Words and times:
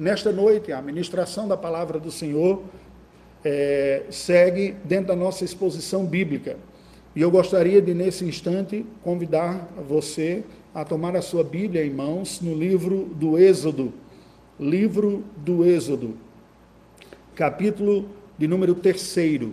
nesta 0.00 0.32
noite, 0.32 0.72
a 0.72 0.80
ministração 0.80 1.46
da 1.46 1.58
palavra 1.58 2.00
do 2.00 2.10
Senhor 2.10 2.62
é, 3.44 4.04
segue 4.10 4.74
dentro 4.82 5.08
da 5.08 5.16
nossa 5.16 5.44
exposição 5.44 6.06
bíblica. 6.06 6.56
E 7.14 7.20
eu 7.20 7.30
gostaria 7.30 7.82
de, 7.82 7.92
nesse 7.92 8.24
instante, 8.24 8.86
convidar 9.04 9.68
você 9.86 10.42
a 10.74 10.86
tomar 10.86 11.14
a 11.16 11.20
sua 11.20 11.44
Bíblia 11.44 11.84
em 11.84 11.90
mãos 11.90 12.40
no 12.40 12.54
livro 12.54 13.10
do 13.14 13.38
Êxodo. 13.38 13.92
Livro 14.58 15.22
do 15.36 15.66
Êxodo, 15.66 16.16
capítulo 17.34 18.08
de 18.38 18.46
número 18.46 18.74
terceiro. 18.74 19.52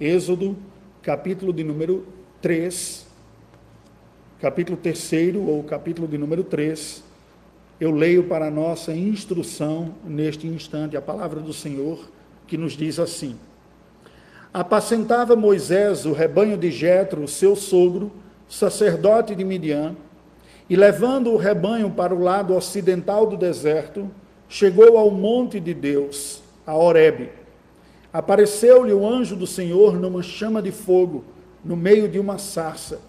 Êxodo, 0.00 0.56
capítulo 1.02 1.52
de 1.52 1.64
número 1.64 2.06
3, 2.40 3.06
capítulo 4.40 4.76
terceiro 4.76 5.40
ou 5.42 5.62
capítulo 5.64 6.06
de 6.06 6.18
número 6.18 6.44
3. 6.44 7.09
Eu 7.80 7.90
leio 7.90 8.24
para 8.24 8.48
a 8.48 8.50
nossa 8.50 8.92
instrução 8.92 9.94
neste 10.04 10.46
instante 10.46 10.98
a 10.98 11.00
palavra 11.00 11.40
do 11.40 11.54
Senhor 11.54 11.98
que 12.46 12.58
nos 12.58 12.74
diz 12.74 12.98
assim: 12.98 13.36
Apacentava 14.52 15.34
Moisés 15.34 16.04
o 16.04 16.12
rebanho 16.12 16.58
de 16.58 16.70
Jetro, 16.70 17.26
seu 17.26 17.56
sogro, 17.56 18.12
sacerdote 18.46 19.34
de 19.34 19.44
Midian, 19.44 19.96
e 20.68 20.76
levando 20.76 21.30
o 21.30 21.38
rebanho 21.38 21.90
para 21.90 22.14
o 22.14 22.20
lado 22.20 22.54
ocidental 22.54 23.26
do 23.26 23.36
deserto, 23.36 24.10
chegou 24.46 24.98
ao 24.98 25.10
monte 25.10 25.58
de 25.58 25.72
Deus, 25.72 26.42
a 26.66 26.76
Horebe. 26.76 27.30
Apareceu-lhe 28.12 28.92
o 28.92 29.08
anjo 29.08 29.36
do 29.36 29.46
Senhor 29.46 29.98
numa 29.98 30.22
chama 30.22 30.60
de 30.60 30.70
fogo, 30.70 31.24
no 31.64 31.76
meio 31.76 32.08
de 32.10 32.18
uma 32.18 32.36
sarça. 32.36 33.00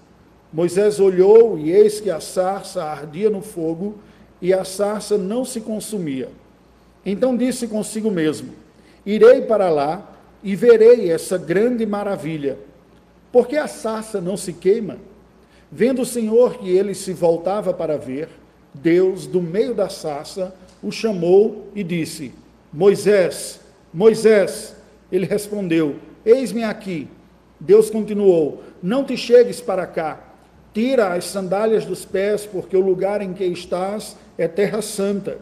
Moisés 0.54 0.98
olhou 1.00 1.60
e 1.60 1.72
eis 1.72 2.00
que 2.00 2.10
a 2.10 2.22
sarça 2.22 2.84
ardia 2.84 3.30
no 3.30 3.42
fogo 3.42 3.96
e 4.42 4.54
a 4.54 4.64
sarça 4.64 5.18
não 5.18 5.46
se 5.46 5.62
consumia. 5.62 6.30
Então 7.06 7.38
disse 7.38 7.68
consigo 7.68 8.10
mesmo: 8.10 8.54
Irei 9.06 9.42
para 9.42 9.70
lá 9.70 10.10
e 10.44 10.56
verei 10.56 11.12
essa 11.12 11.38
grande 11.38 11.86
maravilha. 11.86 12.58
Porque 13.32 13.56
a 13.56 13.68
sarça 13.68 14.20
não 14.20 14.36
se 14.36 14.54
queima? 14.54 14.98
Vendo 15.72 16.02
o 16.02 16.06
Senhor 16.06 16.58
que 16.58 16.70
ele 16.70 16.94
se 16.94 17.14
voltava 17.14 17.74
para 17.74 17.98
ver, 17.98 18.28
Deus, 18.74 19.26
do 19.26 19.42
meio 19.42 19.74
da 19.74 19.88
sarça, 19.88 20.54
o 20.84 20.92
chamou 20.92 21.68
e 21.76 21.84
disse: 21.84 22.34
Moisés, 22.74 23.60
Moisés. 23.94 24.76
Ele 25.12 25.26
respondeu: 25.26 25.98
Eis-me 26.26 26.64
aqui. 26.64 27.08
Deus 27.60 27.90
continuou: 27.90 28.64
Não 28.82 29.04
te 29.04 29.18
chegues 29.18 29.60
para 29.60 29.86
cá. 29.86 30.31
Tira 30.74 31.14
as 31.14 31.26
sandálias 31.26 31.86
dos 31.86 32.06
pés, 32.06 32.46
porque 32.46 32.78
o 32.78 32.82
lugar 32.82 33.22
em 33.22 33.34
que 33.34 33.44
estás 33.44 34.16
é 34.38 34.48
terra 34.48 34.82
santa. 34.82 35.40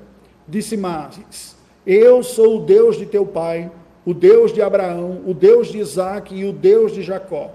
Disse 0.47 0.75
mais: 0.75 1.55
Eu 1.85 2.23
sou 2.23 2.57
o 2.57 2.65
Deus 2.65 2.97
de 2.97 3.05
teu 3.05 3.25
pai, 3.25 3.71
o 4.05 4.13
Deus 4.13 4.51
de 4.51 4.61
Abraão, 4.61 5.21
o 5.27 5.33
Deus 5.33 5.67
de 5.67 5.77
Isaac 5.77 6.33
e 6.33 6.45
o 6.45 6.51
Deus 6.51 6.93
de 6.93 7.03
Jacó. 7.03 7.51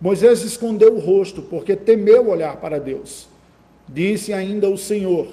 Moisés 0.00 0.42
escondeu 0.42 0.94
o 0.94 0.98
rosto, 0.98 1.42
porque 1.42 1.76
temeu 1.76 2.30
olhar 2.30 2.56
para 2.56 2.80
Deus. 2.80 3.28
Disse 3.86 4.32
ainda 4.32 4.70
o 4.70 4.78
Senhor: 4.78 5.28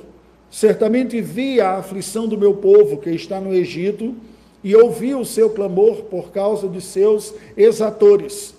Certamente 0.51 1.21
vi 1.21 1.61
a 1.61 1.77
aflição 1.77 2.27
do 2.27 2.37
meu 2.37 2.55
povo 2.55 2.97
que 2.97 3.09
está 3.11 3.39
no 3.39 3.53
Egito 3.53 4.13
e 4.61 4.75
ouvi 4.75 5.15
o 5.15 5.23
seu 5.23 5.49
clamor 5.49 6.03
por 6.03 6.31
causa 6.31 6.67
de 6.67 6.81
seus 6.81 7.33
exatores. 7.55 8.53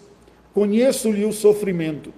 Conheço-lhe 0.54 1.26
o 1.26 1.32
sofrimento. 1.32 2.10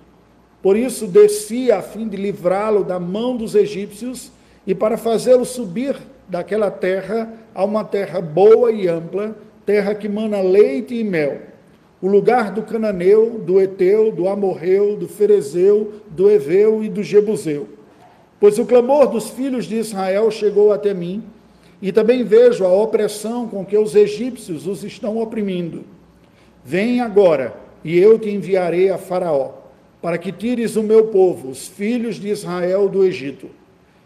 Por 0.62 0.76
isso 0.76 1.06
desci 1.06 1.72
a 1.72 1.80
fim 1.80 2.06
de 2.06 2.16
livrá-lo 2.16 2.84
da 2.84 3.00
mão 3.00 3.36
dos 3.36 3.54
egípcios 3.54 4.30
e 4.66 4.74
para 4.74 4.96
fazê-lo 4.96 5.44
subir 5.44 5.96
daquela 6.28 6.70
terra 6.70 7.32
a 7.54 7.64
uma 7.64 7.82
terra 7.84 8.20
boa 8.20 8.70
e 8.70 8.86
ampla, 8.86 9.34
terra 9.64 9.94
que 9.94 10.08
mana 10.08 10.40
leite 10.40 10.94
e 10.94 11.02
mel, 11.02 11.38
o 12.02 12.08
lugar 12.08 12.50
do 12.52 12.62
cananeu, 12.62 13.38
do 13.44 13.60
eteu, 13.60 14.10
do 14.10 14.28
amorreu, 14.28 14.96
do 14.96 15.06
ferezeu, 15.06 15.92
do 16.08 16.30
eveu 16.30 16.82
e 16.82 16.88
do 16.88 17.02
jebuseu. 17.02 17.68
Pois 18.38 18.58
o 18.58 18.64
clamor 18.64 19.08
dos 19.08 19.28
filhos 19.28 19.66
de 19.66 19.76
Israel 19.76 20.30
chegou 20.30 20.72
até 20.72 20.94
mim, 20.94 21.22
e 21.82 21.92
também 21.92 22.24
vejo 22.24 22.64
a 22.64 22.72
opressão 22.72 23.48
com 23.48 23.64
que 23.64 23.76
os 23.76 23.94
egípcios 23.94 24.66
os 24.66 24.84
estão 24.84 25.18
oprimindo. 25.18 25.84
Vem 26.64 27.00
agora, 27.00 27.54
e 27.82 27.98
eu 27.98 28.18
te 28.18 28.30
enviarei 28.30 28.90
a 28.90 28.98
Faraó, 28.98 29.59
para 30.00 30.18
que 30.18 30.32
tires 30.32 30.76
o 30.76 30.82
meu 30.82 31.08
povo, 31.08 31.50
os 31.50 31.68
filhos 31.68 32.16
de 32.16 32.28
Israel, 32.28 32.88
do 32.88 33.04
Egito. 33.04 33.50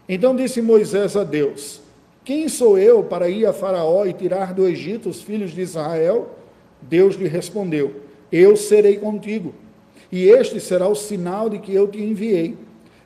Então 0.09 0.35
disse 0.35 0.61
Moisés 0.61 1.17
a 1.17 1.25
Deus: 1.25 1.81
Quem 2.25 2.49
sou 2.49 2.79
eu 2.79 3.03
para 3.03 3.29
ir 3.29 3.47
a 3.47 3.53
Faraó 3.53 4.05
e 4.05 4.13
tirar 4.13 4.53
do 4.53 4.67
Egito 4.67 5.09
os 5.09 5.23
filhos 5.23 5.53
de 5.53 5.61
Israel? 5.61 6.37
Deus 6.83 7.15
lhe 7.15 7.29
respondeu: 7.29 8.03
Eu 8.31 8.57
serei 8.57 8.97
contigo, 8.97 9.55
e 10.11 10.25
este 10.29 10.61
será 10.61 10.89
o 10.89 10.95
sinal 10.95 11.49
de 11.49 11.59
que 11.59 11.75
eu 11.75 11.89
te 11.89 12.03
enviei. 12.03 12.57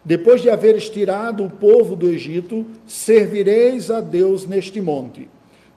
Depois 0.04 0.40
de 0.40 0.48
haveres 0.48 0.88
tirado 0.88 1.44
o 1.44 1.50
povo 1.50 1.94
do 1.94 2.08
Egito, 2.08 2.64
servireis 2.86 3.90
a 3.90 4.00
Deus 4.00 4.46
neste 4.46 4.80
monte. 4.80 5.28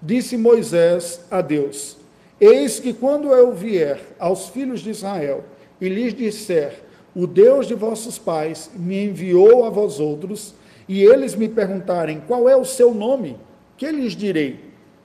Disse 0.02 0.38
Moisés 0.38 1.22
a 1.30 1.42
Deus: 1.42 1.98
Eis 2.40 2.80
que 2.80 2.94
quando 2.94 3.34
eu 3.34 3.52
vier 3.54 4.00
aos 4.18 4.48
filhos 4.48 4.80
de 4.80 4.90
Israel 4.90 5.44
e 5.80 5.90
lhes 5.90 6.14
disser: 6.14 6.91
O 7.16 7.28
Deus 7.28 7.68
de 7.68 7.74
vossos 7.74 8.18
pais 8.18 8.70
me 8.76 9.06
enviou 9.06 9.66
a 9.66 9.70
vós 9.70 10.00
outros, 10.00 10.54
e 10.88 11.04
eles 11.04 11.36
me 11.36 11.50
perguntarem: 11.50 12.22
Qual 12.28 12.48
é 12.48 12.56
o 12.56 12.66
seu 12.66 12.94
nome? 12.94 13.38
Que 13.78 13.92
lhes 13.92 14.16
direi? 14.16 14.60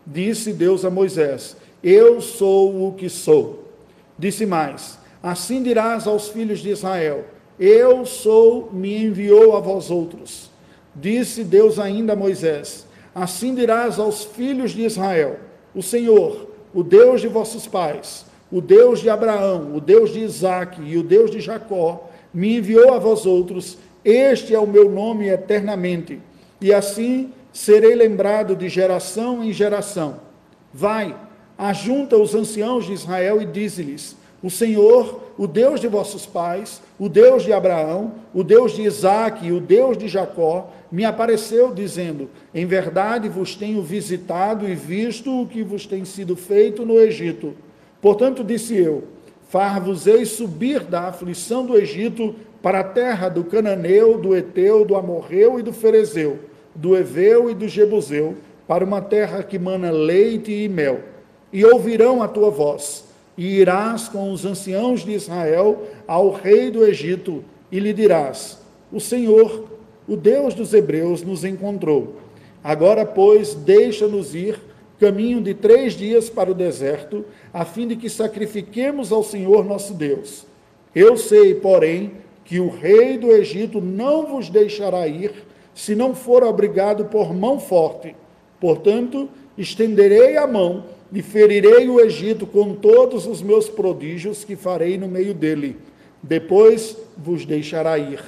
Disse 0.06 0.53
Deus 0.53 0.84
a 0.84 0.91
Moisés: 0.91 1.56
Eu 1.83 2.21
sou 2.21 2.89
o 2.89 2.93
que 2.95 3.09
sou. 3.09 3.65
Disse 4.19 4.47
mais: 4.47 4.99
Assim 5.22 5.62
dirás 5.62 6.06
aos 6.06 6.28
filhos 6.28 6.61
de 6.61 6.71
Israel: 6.71 7.25
eu 7.59 8.05
sou, 8.05 8.71
me 8.71 9.03
enviou 9.03 9.56
a 9.56 9.61
vós 9.61 9.91
outros. 9.91 10.50
Disse 10.95 11.43
Deus 11.43 11.78
ainda 11.78 12.12
a 12.12 12.16
Moisés: 12.16 12.87
Assim 13.15 13.55
dirás 13.55 13.99
aos 13.99 14.25
filhos 14.25 14.72
de 14.72 14.84
Israel: 14.84 15.39
O 15.75 15.83
Senhor, 15.83 16.50
o 16.75 16.83
Deus 16.83 17.22
de 17.22 17.28
vossos 17.28 17.66
pais, 17.66 18.26
o 18.56 18.61
Deus 18.62 19.00
de 19.00 19.11
Abraão, 19.11 19.77
o 19.77 19.83
Deus 19.83 20.15
de 20.15 20.21
Isaque 20.21 20.81
e 20.81 20.97
o 20.97 21.03
Deus 21.03 21.31
de 21.31 21.43
Jacó, 21.43 22.09
me 22.33 22.56
enviou 22.56 22.94
a 22.94 22.99
vós 22.99 23.27
outros. 23.27 23.77
Este 24.03 24.55
é 24.55 24.59
o 24.59 24.67
meu 24.67 24.91
nome 24.91 25.28
eternamente. 25.28 26.21
E 26.59 26.72
assim 26.72 27.34
serei 27.53 27.95
lembrado 27.95 28.56
de 28.56 28.66
geração 28.71 29.45
em 29.45 29.53
geração. 29.53 30.21
Vai, 30.72 31.15
ajunta 31.59 32.16
os 32.16 32.34
anciãos 32.34 32.87
de 32.87 32.95
Israel 32.95 33.43
e 33.43 33.45
dize-lhes: 33.45 34.16
O 34.43 34.49
Senhor, 34.49 35.21
o 35.37 35.47
Deus 35.47 35.78
de 35.78 35.87
vossos 35.87 36.25
pais, 36.25 36.81
o 36.99 37.11
Deus 37.11 37.43
de 37.43 37.53
Abraão, 37.53 38.15
o 38.33 38.43
Deus 38.43 38.72
de 38.72 38.81
Isaac 38.81 39.47
e 39.47 39.53
o 39.53 39.61
Deus 39.61 39.99
de 39.99 40.09
Jacó, 40.09 40.72
me 40.91 41.05
apareceu 41.05 41.75
dizendo: 41.75 42.31
Em 42.55 42.65
verdade 42.65 43.28
vos 43.28 43.55
tenho 43.55 43.83
visitado 43.83 44.66
e 44.66 44.75
visto 44.75 45.43
o 45.43 45.47
que 45.47 45.62
vos 45.62 45.84
tem 45.84 46.06
sido 46.06 46.34
feito 46.34 46.87
no 46.87 46.99
Egito. 46.99 47.55
Portanto, 48.06 48.44
disse 48.44 48.77
eu: 48.77 49.03
Far-vos-ei 49.49 50.25
subir 50.25 50.84
da 50.84 51.09
aflição 51.09 51.67
do 51.67 51.77
Egito 51.77 52.37
para 52.62 52.78
a 52.78 52.84
terra 52.84 53.28
do 53.28 53.43
Cananeu, 53.43 54.17
do 54.17 54.37
Eteu, 54.37 54.84
do 54.84 54.94
Amorreu 54.94 55.59
e 55.59 55.62
do 55.65 55.72
Ferezeu, 55.72 56.39
do 56.72 56.97
Eveu 56.97 57.50
e 57.50 57.55
do 57.55 57.66
Jebuseu, 57.66 58.37
para 58.65 58.84
uma 58.84 59.03
terra 59.03 59.43
que 59.43 59.59
mana 59.59 59.91
leite 59.91 60.53
e 60.53 60.69
mel. 60.69 61.00
E 61.53 61.65
ouvirão 61.65 62.22
a 62.22 62.28
tua 62.28 62.49
voz 62.49 63.06
e 63.37 63.59
irás 63.59 64.09
com 64.09 64.31
os 64.31 64.47
anciãos 64.47 65.05
de 65.05 65.11
Israel 65.11 65.83
ao 66.06 66.31
rei 66.31 66.71
do 66.71 66.84
Egito 66.84 67.43
e 67.72 67.81
lhe 67.81 67.93
dirás: 67.93 68.60
O 68.92 69.01
Senhor, 69.01 69.65
o 70.07 70.16
Deus 70.16 70.54
dos 70.54 70.72
Hebreus, 70.72 71.22
nos 71.22 71.45
encontrou. 71.45 72.15
Agora, 72.63 73.04
pois, 73.04 73.53
deixa-nos 73.53 74.33
ir 74.33 74.60
caminho 74.98 75.41
de 75.41 75.54
três 75.54 75.95
dias 75.95 76.31
para 76.31 76.51
o 76.51 76.54
deserto, 76.54 77.25
a 77.53 77.65
fim 77.65 77.87
de 77.87 77.97
que 77.97 78.09
sacrifiquemos 78.09 79.13
ao 79.13 79.22
Senhor 79.22 79.65
nosso 79.65 79.95
Deus. 79.95 80.47
Eu 80.95 81.16
sei, 81.16 81.54
porém, 81.54 82.13
que 82.45 82.60
o 82.60 82.71
rei 82.71 83.19
do 83.19 83.31
Egito 83.31 83.81
não 83.81 84.27
vos 84.27 84.48
deixará 84.48 85.07
ir, 85.07 85.33
se 85.75 85.95
não 85.95 86.15
for 86.15 86.43
obrigado 86.43 87.07
por 87.07 87.34
mão 87.34 87.59
forte. 87.60 88.15
Portanto, 88.60 89.28
estenderei 89.59 90.37
a 90.37 90.47
mão 90.47 90.84
e 91.13 91.22
ferirei 91.22 91.89
o 91.89 92.01
Egito 92.01 92.47
com 92.47 92.75
todos 92.75 93.27
os 93.27 93.43
meus 93.43 93.69
prodígios 93.69 94.45
que 94.45 94.57
farei 94.57 94.97
no 94.97 95.09
meio 95.09 95.34
dele. 95.34 95.77
Depois 96.22 96.97
vos 97.16 97.45
deixará 97.45 97.98
ir. 97.98 98.21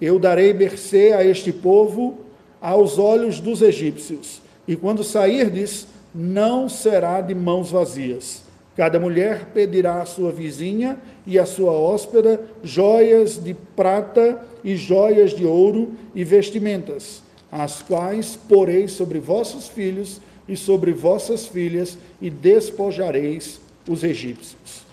Eu 0.00 0.18
darei 0.18 0.52
mercê 0.52 1.12
a 1.12 1.24
este 1.24 1.52
povo 1.52 2.18
aos 2.60 2.98
olhos 2.98 3.40
dos 3.40 3.62
egípcios, 3.62 4.40
e 4.66 4.74
quando 4.76 5.04
sairdes, 5.04 5.86
não 6.16 6.68
será 6.68 7.20
de 7.20 7.34
mãos 7.34 7.70
vazias. 7.70 8.42
Cada 8.74 8.98
mulher 8.98 9.50
pedirá 9.52 10.00
à 10.02 10.06
sua 10.06 10.32
vizinha 10.32 10.98
e 11.26 11.38
à 11.38 11.46
sua 11.46 11.72
hóspeda 11.72 12.40
joias 12.62 13.42
de 13.42 13.54
prata 13.54 14.42
e 14.64 14.76
joias 14.76 15.32
de 15.32 15.44
ouro 15.44 15.92
e 16.14 16.24
vestimentas. 16.24 17.22
as 17.50 17.80
quais 17.80 18.36
porei 18.36 18.88
sobre 18.88 19.18
vossos 19.18 19.68
filhos 19.68 20.20
e 20.48 20.56
sobre 20.56 20.92
vossas 20.92 21.46
filhas, 21.46 21.98
e 22.20 22.30
despojareis 22.30 23.60
os 23.88 24.04
egípcios. 24.04 24.84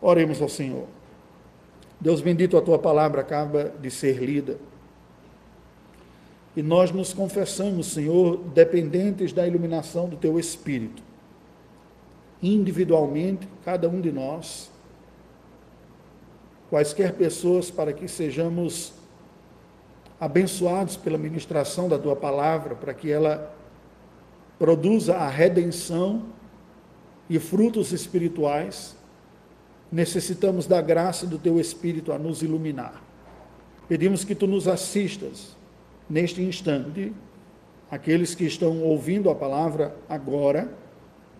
Oremos 0.00 0.40
ao 0.40 0.48
Senhor. 0.48 0.86
Deus 2.00 2.20
bendito, 2.20 2.56
a 2.56 2.62
tua 2.62 2.78
palavra 2.78 3.20
acaba 3.20 3.72
de 3.80 3.90
ser 3.90 4.22
lida. 4.22 4.56
E 6.56 6.62
nós 6.62 6.90
nos 6.90 7.12
confessamos, 7.12 7.88
Senhor, 7.88 8.38
dependentes 8.54 9.32
da 9.32 9.46
iluminação 9.46 10.08
do 10.08 10.16
teu 10.16 10.38
Espírito. 10.38 11.02
Individualmente, 12.42 13.48
cada 13.64 13.88
um 13.88 14.00
de 14.00 14.10
nós, 14.10 14.70
quaisquer 16.70 17.14
pessoas, 17.14 17.70
para 17.70 17.92
que 17.92 18.08
sejamos 18.08 18.92
abençoados 20.20 20.96
pela 20.96 21.18
ministração 21.18 21.88
da 21.88 21.98
tua 21.98 22.16
palavra, 22.16 22.74
para 22.74 22.92
que 22.92 23.10
ela 23.10 23.54
produza 24.58 25.16
a 25.16 25.28
redenção 25.28 26.24
e 27.30 27.38
frutos 27.38 27.92
espirituais 27.92 28.96
necessitamos 29.90 30.66
da 30.66 30.80
graça 30.80 31.26
do 31.26 31.38
teu 31.38 31.58
Espírito 31.58 32.12
a 32.12 32.18
nos 32.18 32.42
iluminar. 32.42 33.02
Pedimos 33.88 34.24
que 34.24 34.34
tu 34.34 34.46
nos 34.46 34.68
assistas 34.68 35.56
neste 36.08 36.42
instante, 36.42 37.12
aqueles 37.90 38.34
que 38.34 38.44
estão 38.44 38.82
ouvindo 38.82 39.30
a 39.30 39.34
palavra 39.34 39.94
agora 40.08 40.72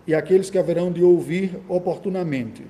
e 0.05 0.13
aqueles 0.13 0.49
que 0.49 0.57
haverão 0.57 0.91
de 0.91 1.03
ouvir 1.03 1.59
oportunamente. 1.67 2.65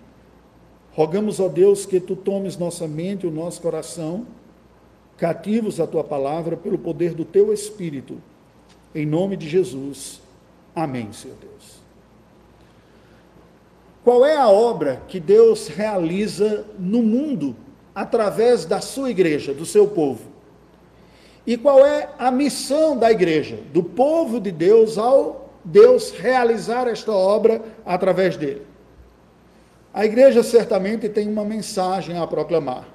Rogamos, 0.92 1.40
ó 1.40 1.48
Deus, 1.48 1.86
que 1.86 2.00
tu 2.00 2.16
tomes 2.16 2.58
nossa 2.58 2.88
mente 2.88 3.26
e 3.26 3.30
o 3.30 3.32
nosso 3.32 3.62
coração 3.62 4.26
cativos 5.18 5.80
à 5.80 5.86
tua 5.86 6.04
palavra 6.04 6.56
pelo 6.56 6.78
poder 6.78 7.14
do 7.14 7.26
teu 7.26 7.54
Espírito. 7.54 8.18
Em 8.96 9.06
nome 9.06 9.36
de 9.36 9.48
Jesus. 9.48 10.22
Amém, 10.74 11.12
Senhor 11.12 11.36
Deus. 11.40 11.80
Qual 14.04 14.26
é 14.26 14.38
a 14.38 14.48
obra 14.48 15.02
que 15.08 15.20
Deus 15.20 15.68
realiza 15.68 16.66
no 16.80 17.04
mundo 17.04 17.56
através 17.94 18.66
da 18.66 18.80
sua 18.80 19.12
igreja, 19.12 19.54
do 19.54 19.66
seu 19.66 19.88
povo? 19.88 20.29
E 21.50 21.58
qual 21.58 21.84
é 21.84 22.10
a 22.20 22.30
missão 22.30 22.96
da 22.96 23.10
igreja, 23.10 23.58
do 23.74 23.82
povo 23.82 24.40
de 24.40 24.52
Deus, 24.52 25.00
ao 25.00 25.50
Deus 25.66 26.12
realizar 26.12 26.88
esta 26.88 27.12
obra 27.12 27.64
através 27.84 28.38
dele? 28.38 28.62
A 29.92 30.06
igreja 30.06 30.44
certamente 30.44 31.10
tem 31.10 31.28
uma 31.28 31.44
mensagem 31.44 32.20
a 32.20 32.28
proclamar. 32.28 32.88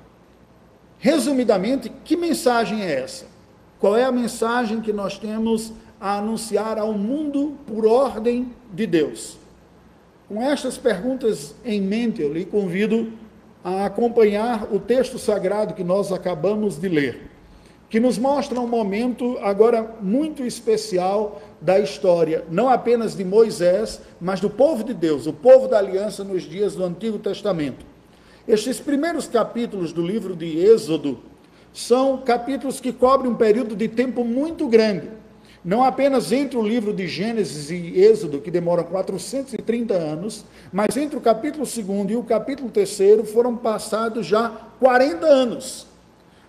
Resumidamente, 1.01 1.91
que 2.05 2.17
mensagem 2.17 2.81
é 2.85 3.03
essa? 3.03 3.27
Qual 3.81 3.97
é 3.97 4.05
a 4.05 4.13
mensagem 4.13 4.81
que 4.81 4.93
nós 4.93 5.19
temos 5.19 5.73
a 6.01 6.19
anunciar 6.19 6.79
ao 6.79 6.93
mundo 6.93 7.59
por 7.67 7.85
ordem 7.85 8.53
de 8.73 8.87
Deus? 8.87 9.37
Com 10.29 10.41
estas 10.41 10.79
perguntas 10.79 11.57
em 11.65 11.81
mente, 11.81 12.23
eu 12.23 12.33
lhe 12.33 12.45
convido 12.45 13.15
a 13.65 13.87
acompanhar 13.87 14.73
o 14.73 14.79
texto 14.79 15.19
sagrado 15.19 15.75
que 15.75 15.83
nós 15.83 16.13
acabamos 16.13 16.79
de 16.79 16.89
ler, 16.89 17.34
que 17.95 18.01
nos 18.01 18.19
mostra 18.19 18.59
um 18.59 18.67
momento 18.67 19.39
agora 19.41 19.95
muito 20.01 20.45
especial 20.45 21.41
da 21.61 21.79
história, 21.79 22.45
não 22.51 22.69
apenas 22.69 23.15
de 23.15 23.25
Moisés, 23.25 24.01
mas 24.21 24.41
do 24.41 24.51
povo 24.51 24.83
de 24.83 24.93
Deus, 24.93 25.29
o 25.29 25.33
povo 25.33 25.69
da 25.69 25.79
aliança 25.79 26.25
nos 26.25 26.43
dias 26.43 26.75
do 26.75 26.83
Antigo 26.83 27.21
Testamento. 27.21 27.87
Estes 28.49 28.81
primeiros 28.81 29.29
capítulos 29.29 29.93
do 29.93 30.05
livro 30.05 30.35
de 30.35 30.59
Êxodo 30.59 31.21
são 31.73 32.19
capítulos 32.19 32.81
que 32.81 32.93
cobrem 32.93 33.31
um 33.31 33.37
período 33.37 33.77
de 33.77 33.87
tempo 33.87 34.25
muito 34.25 34.67
grande 34.67 35.09
não 35.65 35.83
apenas 35.83 36.31
entre 36.31 36.59
o 36.59 36.63
livro 36.63 36.93
de 36.93 37.07
Gênesis 37.07 37.71
e 37.71 37.99
Êxodo, 37.99 38.41
que 38.41 38.51
demoram 38.51 38.85
430 38.85 39.95
anos, 39.95 40.45
mas 40.71 40.95
entre 40.95 41.17
o 41.17 41.23
capítulo 41.23 41.65
2 41.65 42.11
e 42.11 42.17
o 42.17 42.23
capítulo 42.23 42.71
3 42.71 43.31
foram 43.33 43.57
passados 43.57 44.27
já 44.27 44.51
40 44.79 45.25
anos. 45.25 45.94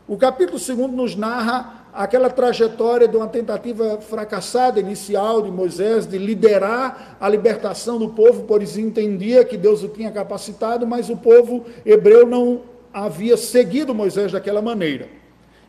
O 0.07 0.18
capítulo 0.18 0.60
2 0.60 0.92
nos 0.92 1.16
narra 1.16 1.88
aquela 1.94 2.30
trajetória 2.30 3.07
de 3.07 3.18
uma 3.18 3.28
tentativa 3.28 4.00
fracassada 4.02 4.80
inicial 4.80 5.42
de 5.42 5.50
Moisés 5.50 6.06
de 6.06 6.18
liderar 6.18 7.18
a 7.19 7.28
libertação 7.28 7.98
do 7.98 8.10
povo, 8.10 8.44
pois 8.44 8.78
entendia 8.78 9.44
que 9.44 9.57
Deus 9.57 9.81
o 9.81 9.88
tinha 9.88 10.12
capacitado, 10.12 10.86
mas 10.86 11.10
o 11.10 11.18
povo 11.18 11.66
hebreu 11.86 12.28
não 12.28 12.62
havia 12.94 13.36
seguido 13.36 13.96
Moisés 13.96 14.31
daquela 14.31 14.62
maneira. 14.62 15.10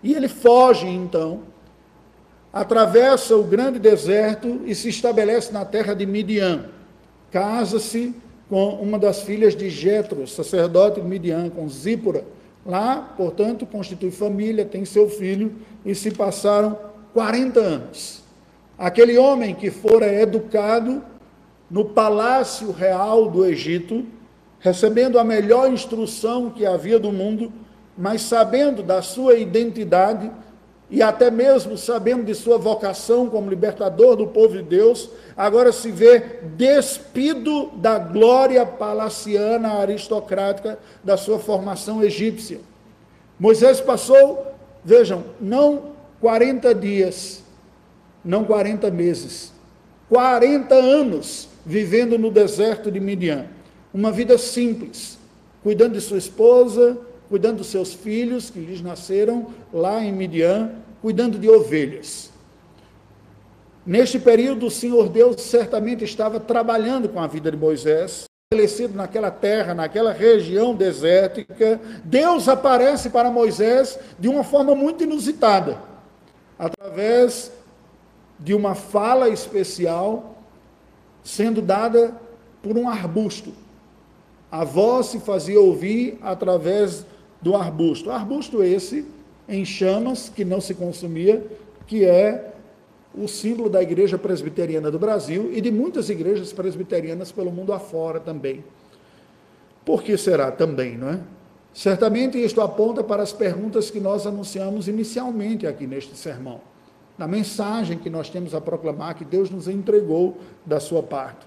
E 0.02 0.12
ele 0.12 0.28
foge 0.28 0.86
então 0.86 1.42
atravessa 2.52 3.36
o 3.36 3.44
grande 3.44 3.78
deserto 3.78 4.62
e 4.64 4.74
se 4.74 4.88
estabelece 4.88 5.52
na 5.52 5.64
terra 5.64 5.92
de 5.92 6.06
Midian. 6.06 6.64
Casa-se 7.30 8.14
com 8.48 8.70
uma 8.76 8.98
das 8.98 9.20
filhas 9.20 9.54
de 9.54 9.68
Jetro, 9.68 10.26
sacerdote 10.26 10.98
de 10.98 11.06
Midian, 11.06 11.50
com 11.50 11.68
Zípora. 11.68 12.24
Lá, 12.66 13.14
portanto, 13.16 13.64
constitui 13.64 14.10
família, 14.10 14.64
tem 14.64 14.84
seu 14.84 15.08
filho 15.08 15.54
e 15.84 15.94
se 15.94 16.10
passaram 16.10 16.76
40 17.14 17.60
anos. 17.60 18.24
Aquele 18.76 19.16
homem 19.16 19.54
que 19.54 19.70
fora 19.70 20.12
educado 20.12 21.02
no 21.70 21.84
palácio 21.84 22.72
real 22.72 23.30
do 23.30 23.46
Egito, 23.46 24.04
recebendo 24.58 25.18
a 25.18 25.24
melhor 25.24 25.72
instrução 25.72 26.50
que 26.50 26.66
havia 26.66 26.98
do 26.98 27.12
mundo, 27.12 27.52
mas 27.96 28.22
sabendo 28.22 28.82
da 28.82 29.00
sua 29.00 29.34
identidade, 29.34 30.30
e 30.88 31.02
até 31.02 31.30
mesmo 31.30 31.76
sabendo 31.76 32.24
de 32.24 32.34
sua 32.34 32.58
vocação 32.58 33.28
como 33.28 33.50
libertador 33.50 34.14
do 34.14 34.28
povo 34.28 34.56
de 34.56 34.62
Deus, 34.62 35.10
agora 35.36 35.72
se 35.72 35.90
vê 35.90 36.40
despido 36.56 37.70
da 37.76 37.98
glória 37.98 38.64
palaciana 38.64 39.80
aristocrática 39.80 40.78
da 41.02 41.16
sua 41.16 41.38
formação 41.40 42.04
egípcia. 42.04 42.60
Moisés 43.38 43.80
passou, 43.80 44.46
vejam, 44.84 45.24
não 45.40 45.96
40 46.20 46.72
dias, 46.74 47.42
não 48.24 48.44
40 48.44 48.90
meses, 48.90 49.52
40 50.08 50.74
anos 50.74 51.48
vivendo 51.64 52.16
no 52.16 52.30
deserto 52.30 52.92
de 52.92 53.00
Midian. 53.00 53.46
Uma 53.92 54.12
vida 54.12 54.38
simples, 54.38 55.18
cuidando 55.64 55.94
de 55.94 56.00
sua 56.00 56.18
esposa, 56.18 56.96
cuidando 57.28 57.58
dos 57.58 57.68
seus 57.68 57.92
filhos 57.92 58.50
que 58.50 58.60
lhes 58.60 58.80
nasceram 58.80 59.46
lá 59.72 60.02
em 60.02 60.12
Midian, 60.12 60.72
cuidando 61.02 61.38
de 61.38 61.48
ovelhas. 61.48 62.30
Neste 63.84 64.18
período, 64.18 64.66
o 64.66 64.70
Senhor 64.70 65.08
Deus 65.08 65.40
certamente 65.42 66.02
estava 66.02 66.40
trabalhando 66.40 67.08
com 67.08 67.20
a 67.20 67.26
vida 67.26 67.50
de 67.50 67.56
Moisés, 67.56 68.24
estabelecido 68.52 68.96
naquela 68.96 69.30
terra, 69.30 69.74
naquela 69.74 70.12
região 70.12 70.74
desértica. 70.74 71.80
Deus 72.04 72.48
aparece 72.48 73.10
para 73.10 73.30
Moisés 73.30 73.98
de 74.18 74.28
uma 74.28 74.42
forma 74.42 74.74
muito 74.74 75.04
inusitada, 75.04 75.80
através 76.58 77.52
de 78.38 78.54
uma 78.54 78.74
fala 78.74 79.28
especial 79.28 80.36
sendo 81.22 81.60
dada 81.60 82.14
por 82.62 82.76
um 82.76 82.88
arbusto. 82.88 83.52
A 84.50 84.64
voz 84.64 85.06
se 85.06 85.18
fazia 85.18 85.60
ouvir 85.60 86.18
através 86.22 87.04
do 87.40 87.54
arbusto. 87.54 88.10
Arbusto 88.10 88.62
esse 88.62 89.06
em 89.48 89.64
chamas 89.64 90.28
que 90.28 90.44
não 90.44 90.60
se 90.60 90.74
consumia, 90.74 91.44
que 91.86 92.04
é 92.04 92.52
o 93.14 93.26
símbolo 93.26 93.70
da 93.70 93.82
Igreja 93.82 94.18
Presbiteriana 94.18 94.90
do 94.90 94.98
Brasil 94.98 95.50
e 95.52 95.60
de 95.60 95.70
muitas 95.70 96.10
igrejas 96.10 96.52
presbiterianas 96.52 97.32
pelo 97.32 97.50
mundo 97.50 97.72
afora 97.72 98.20
também. 98.20 98.62
Por 99.84 100.02
que 100.02 100.16
será 100.18 100.50
também, 100.50 100.98
não 100.98 101.10
é? 101.10 101.20
Certamente 101.72 102.42
isto 102.42 102.60
aponta 102.60 103.04
para 103.04 103.22
as 103.22 103.32
perguntas 103.32 103.90
que 103.90 104.00
nós 104.00 104.26
anunciamos 104.26 104.88
inicialmente 104.88 105.66
aqui 105.66 105.86
neste 105.86 106.16
sermão, 106.16 106.60
na 107.16 107.28
mensagem 107.28 107.98
que 107.98 108.10
nós 108.10 108.28
temos 108.28 108.54
a 108.54 108.60
proclamar 108.60 109.14
que 109.14 109.24
Deus 109.24 109.50
nos 109.50 109.68
entregou 109.68 110.38
da 110.64 110.80
sua 110.80 111.02
parte. 111.02 111.46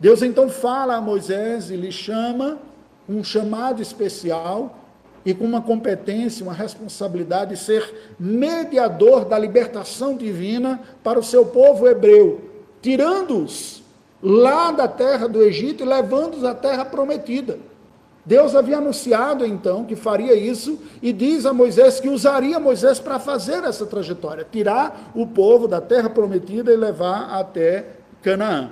Deus 0.00 0.22
então 0.22 0.48
fala 0.48 0.96
a 0.96 1.00
Moisés 1.00 1.70
e 1.70 1.76
lhe 1.76 1.92
chama 1.92 2.58
um 3.08 3.22
chamado 3.22 3.80
especial 3.80 4.83
e 5.24 5.32
com 5.32 5.44
uma 5.44 5.62
competência, 5.62 6.44
uma 6.44 6.52
responsabilidade 6.52 7.54
de 7.54 7.60
ser 7.60 8.14
mediador 8.18 9.24
da 9.24 9.38
libertação 9.38 10.16
divina 10.16 10.80
para 11.02 11.18
o 11.18 11.22
seu 11.22 11.46
povo 11.46 11.88
hebreu, 11.88 12.42
tirando-os 12.82 13.82
lá 14.22 14.70
da 14.70 14.86
terra 14.86 15.26
do 15.26 15.42
Egito 15.42 15.82
e 15.82 15.86
levando-os 15.86 16.44
à 16.44 16.54
terra 16.54 16.84
prometida. 16.84 17.58
Deus 18.26 18.56
havia 18.56 18.78
anunciado 18.78 19.44
então 19.44 19.84
que 19.84 19.94
faria 19.94 20.34
isso 20.34 20.78
e 21.02 21.12
diz 21.12 21.44
a 21.44 21.52
Moisés 21.52 22.00
que 22.00 22.08
usaria 22.08 22.58
Moisés 22.58 22.98
para 22.98 23.18
fazer 23.18 23.64
essa 23.64 23.84
trajetória, 23.84 24.46
tirar 24.50 25.12
o 25.14 25.26
povo 25.26 25.68
da 25.68 25.80
terra 25.80 26.08
prometida 26.08 26.72
e 26.72 26.76
levar 26.76 27.38
até 27.38 27.84
Canaã. 28.22 28.70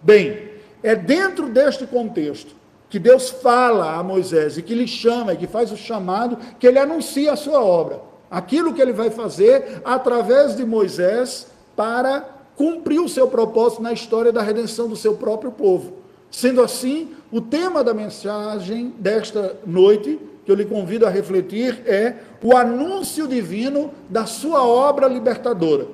Bem, 0.00 0.50
é 0.84 0.94
dentro 0.94 1.48
deste 1.48 1.84
contexto 1.84 2.55
que 2.88 2.98
Deus 2.98 3.30
fala 3.30 3.96
a 3.96 4.02
Moisés 4.02 4.56
e 4.56 4.62
que 4.62 4.74
lhe 4.74 4.86
chama, 4.86 5.34
e 5.34 5.36
que 5.36 5.46
faz 5.46 5.72
o 5.72 5.76
chamado, 5.76 6.38
que 6.58 6.66
ele 6.66 6.78
anuncia 6.78 7.32
a 7.32 7.36
sua 7.36 7.62
obra. 7.62 8.00
aquilo 8.30 8.74
que 8.74 8.82
ele 8.82 8.92
vai 8.92 9.10
fazer 9.10 9.80
através 9.84 10.56
de 10.56 10.64
Moisés 10.64 11.46
para 11.74 12.24
cumprir 12.56 13.00
o 13.00 13.08
seu 13.08 13.28
propósito 13.28 13.82
na 13.82 13.92
história 13.92 14.32
da 14.32 14.42
redenção 14.42 14.88
do 14.88 14.96
seu 14.96 15.14
próprio 15.14 15.52
povo. 15.52 15.92
Sendo 16.30 16.62
assim, 16.62 17.10
o 17.30 17.40
tema 17.40 17.84
da 17.84 17.94
mensagem 17.94 18.92
desta 18.98 19.56
noite, 19.64 20.18
que 20.44 20.50
eu 20.50 20.56
lhe 20.56 20.64
convido 20.64 21.06
a 21.06 21.10
refletir, 21.10 21.82
é 21.86 22.16
o 22.42 22.56
anúncio 22.56 23.26
divino 23.26 23.90
da 24.08 24.26
sua 24.26 24.66
obra 24.66 25.06
libertadora. 25.06 25.86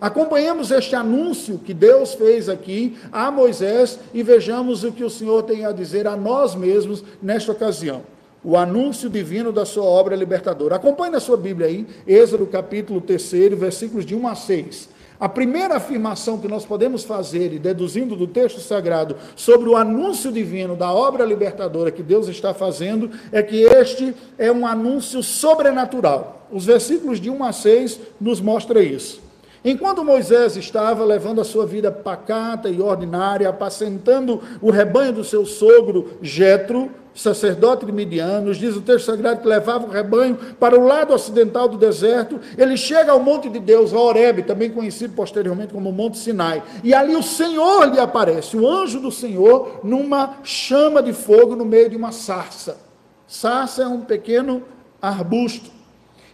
Acompanhemos 0.00 0.70
este 0.70 0.96
anúncio 0.96 1.58
que 1.58 1.74
Deus 1.74 2.14
fez 2.14 2.48
aqui 2.48 2.96
a 3.12 3.30
Moisés 3.30 3.98
e 4.14 4.22
vejamos 4.22 4.82
o 4.82 4.92
que 4.92 5.04
o 5.04 5.10
Senhor 5.10 5.42
tem 5.42 5.66
a 5.66 5.72
dizer 5.72 6.06
a 6.06 6.16
nós 6.16 6.54
mesmos 6.54 7.04
nesta 7.22 7.52
ocasião. 7.52 8.02
O 8.42 8.56
anúncio 8.56 9.10
divino 9.10 9.52
da 9.52 9.66
sua 9.66 9.84
obra 9.84 10.16
libertadora. 10.16 10.76
Acompanhe 10.76 11.12
na 11.12 11.20
sua 11.20 11.36
Bíblia 11.36 11.66
aí, 11.66 11.86
Êxodo 12.06 12.46
capítulo 12.46 13.02
3, 13.02 13.52
versículos 13.54 14.06
de 14.06 14.14
1 14.14 14.26
a 14.26 14.34
6. 14.34 14.88
A 15.20 15.28
primeira 15.28 15.76
afirmação 15.76 16.38
que 16.38 16.48
nós 16.48 16.64
podemos 16.64 17.04
fazer, 17.04 17.52
e 17.52 17.58
deduzindo 17.58 18.16
do 18.16 18.26
texto 18.26 18.58
sagrado, 18.58 19.16
sobre 19.36 19.68
o 19.68 19.76
anúncio 19.76 20.32
divino 20.32 20.74
da 20.74 20.90
obra 20.90 21.26
libertadora 21.26 21.90
que 21.90 22.02
Deus 22.02 22.26
está 22.26 22.54
fazendo, 22.54 23.10
é 23.30 23.42
que 23.42 23.64
este 23.64 24.14
é 24.38 24.50
um 24.50 24.66
anúncio 24.66 25.22
sobrenatural. 25.22 26.48
Os 26.50 26.64
versículos 26.64 27.20
de 27.20 27.28
1 27.28 27.44
a 27.44 27.52
6 27.52 28.00
nos 28.18 28.40
mostram 28.40 28.80
isso. 28.80 29.28
Enquanto 29.64 30.04
Moisés 30.04 30.56
estava 30.56 31.04
levando 31.04 31.40
a 31.40 31.44
sua 31.44 31.66
vida 31.66 31.92
pacata 31.92 32.70
e 32.70 32.80
ordinária, 32.80 33.48
apacentando 33.48 34.40
o 34.62 34.70
rebanho 34.70 35.12
do 35.12 35.24
seu 35.24 35.44
sogro 35.44 36.12
Jetro, 36.22 36.90
sacerdote 37.14 37.84
de 37.84 37.92
Midianos, 37.92 38.56
diz 38.56 38.74
o 38.74 38.80
texto 38.80 39.06
sagrado 39.06 39.42
que 39.42 39.48
levava 39.48 39.86
o 39.86 39.90
rebanho 39.90 40.38
para 40.58 40.78
o 40.78 40.86
lado 40.86 41.12
ocidental 41.12 41.68
do 41.68 41.76
deserto, 41.76 42.40
ele 42.56 42.76
chega 42.76 43.12
ao 43.12 43.20
monte 43.20 43.50
de 43.50 43.58
Deus, 43.58 43.92
a 43.92 43.98
Horebe, 43.98 44.42
também 44.42 44.70
conhecido 44.70 45.14
posteriormente 45.14 45.74
como 45.74 45.92
Monte 45.92 46.16
Sinai, 46.16 46.62
e 46.82 46.94
ali 46.94 47.14
o 47.14 47.22
Senhor 47.22 47.84
lhe 47.92 48.00
aparece, 48.00 48.56
o 48.56 48.66
anjo 48.66 48.98
do 48.98 49.12
Senhor, 49.12 49.80
numa 49.82 50.38
chama 50.42 51.02
de 51.02 51.12
fogo 51.12 51.54
no 51.54 51.66
meio 51.66 51.90
de 51.90 51.96
uma 51.96 52.12
sarça. 52.12 52.78
Sarça 53.26 53.82
é 53.82 53.86
um 53.86 54.00
pequeno 54.00 54.62
arbusto. 55.02 55.70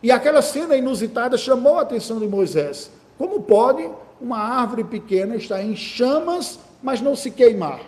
E 0.02 0.12
aquela 0.12 0.42
cena 0.42 0.76
inusitada 0.76 1.37
chamou 1.37 1.78
a 1.78 1.83
atenção 1.83 2.21
de 2.21 2.28
Moisés. 2.28 2.90
Como 3.18 3.42
pode 3.42 3.88
uma 4.20 4.38
árvore 4.38 4.85
pequena 4.85 5.37
estar 5.37 5.62
em 5.62 5.75
chamas, 5.75 6.58
mas 6.82 7.00
não 7.00 7.16
se 7.16 7.30
queimar? 7.30 7.80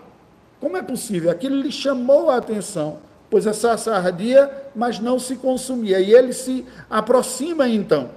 Como 0.61 0.77
é 0.77 0.83
possível? 0.83 1.31
Aquilo 1.31 1.57
lhe 1.57 1.71
chamou 1.71 2.31
a 2.31 2.37
atenção, 2.37 2.99
pois 3.31 3.47
a 3.47 3.53
sarça 3.53 3.95
ardia, 3.95 4.51
mas 4.75 4.99
não 4.99 5.19
se 5.19 5.37
consumia. 5.37 6.01
E 6.01 6.13
ele 6.13 6.33
se 6.33 6.65
aproxima 6.91 7.69
então, 7.69 8.11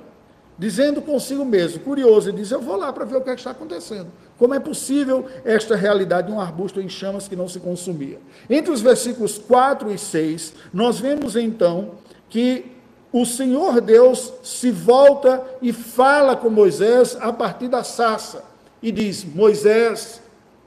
dizendo 0.58 1.02
consigo 1.02 1.46
mesmo, 1.46 1.82
curioso, 1.82 2.30
e 2.30 2.34
diz: 2.34 2.52
Eu 2.52 2.62
vou 2.62 2.76
lá 2.76 2.92
para 2.92 3.06
ver 3.06 3.18
o 3.18 3.22
que, 3.22 3.30
é 3.30 3.34
que 3.34 3.40
está 3.42 3.52
acontecendo. 3.52 4.08
Como 4.38 4.56
é 4.56 4.60
possível 4.60 5.28
esta 5.46 5.76
realidade 5.76 6.28
de 6.28 6.34
um 6.34 6.42
arbusto 6.42 6.82
em 6.82 6.90
chamas 6.90 7.28
que 7.28 7.36
não 7.36 7.48
se 7.48 7.60
consumia? 7.60 8.18
Entre 8.50 8.72
os 8.72 8.82
versículos 8.82 9.38
4 9.38 9.92
e 9.92 10.00
6, 10.00 10.54
nós 10.74 11.00
vemos 11.00 11.36
então 11.36 11.92
que 12.28 12.72
o 13.12 13.26
Senhor 13.26 13.82
Deus 13.82 14.34
se 14.42 14.72
volta 14.72 15.44
e 15.62 15.74
fala 15.74 16.36
com 16.36 16.50
Moisés 16.50 17.18
a 17.20 17.34
partir 17.34 17.68
da 17.68 17.84
sarça 17.84 18.44
e 18.82 18.92
diz: 18.92 19.26
Moisés, 19.26 20.22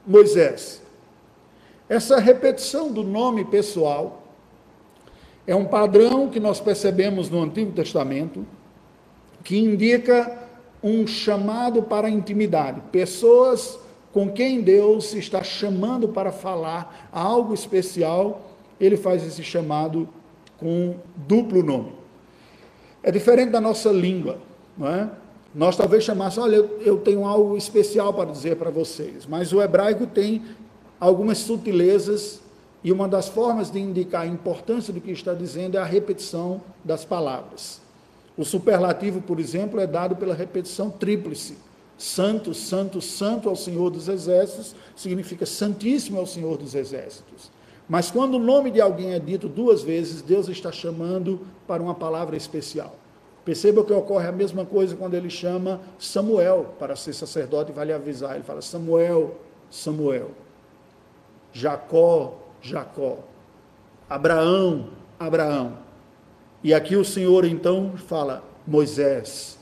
Moisés. 0.05 0.81
Essa 1.89 2.19
repetição 2.19 2.91
do 2.91 3.03
nome 3.03 3.45
pessoal 3.45 4.23
é 5.47 5.55
um 5.55 5.65
padrão 5.65 6.29
que 6.29 6.39
nós 6.39 6.59
percebemos 6.59 7.29
no 7.29 7.41
Antigo 7.41 7.71
Testamento, 7.71 8.45
que 9.43 9.57
indica 9.57 10.39
um 10.81 11.05
chamado 11.05 11.83
para 11.83 12.07
a 12.07 12.11
intimidade. 12.11 12.81
Pessoas 12.91 13.79
com 14.11 14.31
quem 14.31 14.61
Deus 14.61 15.13
está 15.13 15.43
chamando 15.43 16.07
para 16.07 16.31
falar 16.31 17.09
algo 17.11 17.53
especial, 17.53 18.49
ele 18.79 18.97
faz 18.97 19.25
esse 19.25 19.43
chamado 19.43 20.07
com 20.57 20.95
duplo 21.15 21.61
nome. 21.61 22.04
É 23.05 23.11
diferente 23.11 23.51
da 23.51 23.61
nossa 23.61 23.91
língua, 23.91 24.39
não 24.75 24.87
é? 24.87 25.07
Nós 25.53 25.77
talvez 25.77 26.03
chamássemos, 26.03 26.49
olha, 26.49 26.55
eu 26.81 26.97
tenho 26.97 27.23
algo 27.23 27.55
especial 27.55 28.11
para 28.11 28.31
dizer 28.31 28.55
para 28.55 28.71
vocês, 28.71 29.27
mas 29.27 29.53
o 29.53 29.61
hebraico 29.61 30.07
tem 30.07 30.41
algumas 30.99 31.37
sutilezas 31.37 32.41
e 32.83 32.91
uma 32.91 33.07
das 33.07 33.29
formas 33.29 33.69
de 33.69 33.79
indicar 33.79 34.23
a 34.23 34.25
importância 34.25 34.91
do 34.91 34.99
que 34.99 35.11
está 35.11 35.35
dizendo 35.35 35.77
é 35.77 35.79
a 35.79 35.85
repetição 35.85 36.59
das 36.83 37.05
palavras. 37.05 37.79
O 38.35 38.43
superlativo, 38.43 39.21
por 39.21 39.39
exemplo, 39.39 39.79
é 39.79 39.85
dado 39.85 40.15
pela 40.15 40.33
repetição 40.33 40.89
tríplice. 40.89 41.57
Santo, 41.99 42.55
santo, 42.55 43.01
santo 43.01 43.47
ao 43.49 43.55
Senhor 43.55 43.91
dos 43.91 44.07
Exércitos, 44.07 44.75
significa 44.95 45.45
santíssimo 45.45 46.19
ao 46.19 46.25
Senhor 46.25 46.57
dos 46.57 46.73
Exércitos. 46.73 47.51
Mas 47.87 48.09
quando 48.09 48.35
o 48.35 48.39
nome 48.39 48.71
de 48.71 48.81
alguém 48.81 49.13
é 49.13 49.19
dito 49.19 49.47
duas 49.47 49.83
vezes, 49.83 50.21
Deus 50.21 50.47
está 50.49 50.71
chamando 50.71 51.45
para 51.67 51.83
uma 51.83 51.93
palavra 51.93 52.35
especial. 52.35 52.95
Perceba 53.43 53.83
que 53.83 53.93
ocorre 53.93 54.27
a 54.27 54.31
mesma 54.31 54.65
coisa 54.65 54.95
quando 54.95 55.13
ele 55.13 55.29
chama 55.29 55.79
Samuel 55.99 56.73
para 56.79 56.95
ser 56.95 57.13
sacerdote 57.13 57.71
e 57.71 57.75
vai 57.75 57.85
lhe 57.85 57.93
avisar. 57.93 58.33
Ele 58.33 58.43
fala: 58.43 58.61
Samuel, 58.61 59.35
Samuel. 59.69 60.31
Jacó, 61.53 62.39
Jacó. 62.59 63.19
Abraão, 64.09 64.89
Abraão. 65.19 65.77
E 66.63 66.73
aqui 66.73 66.95
o 66.95 67.05
Senhor 67.05 67.45
então 67.45 67.93
fala: 67.95 68.43
Moisés, 68.65 69.59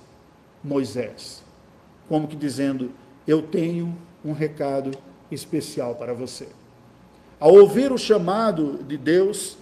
Moisés. 0.63 1.43
Como 2.07 2.25
que 2.25 2.37
dizendo: 2.37 2.89
Eu 3.27 3.41
tenho 3.41 3.97
um 4.23 4.31
recado 4.31 4.91
especial 5.29 5.95
para 5.95 6.13
você. 6.13 6.47
Ao 7.43 7.53
ouvir 7.55 7.91
o 7.91 7.97
chamado 7.97 8.79
de 8.87 8.95
Deus, 8.95 9.57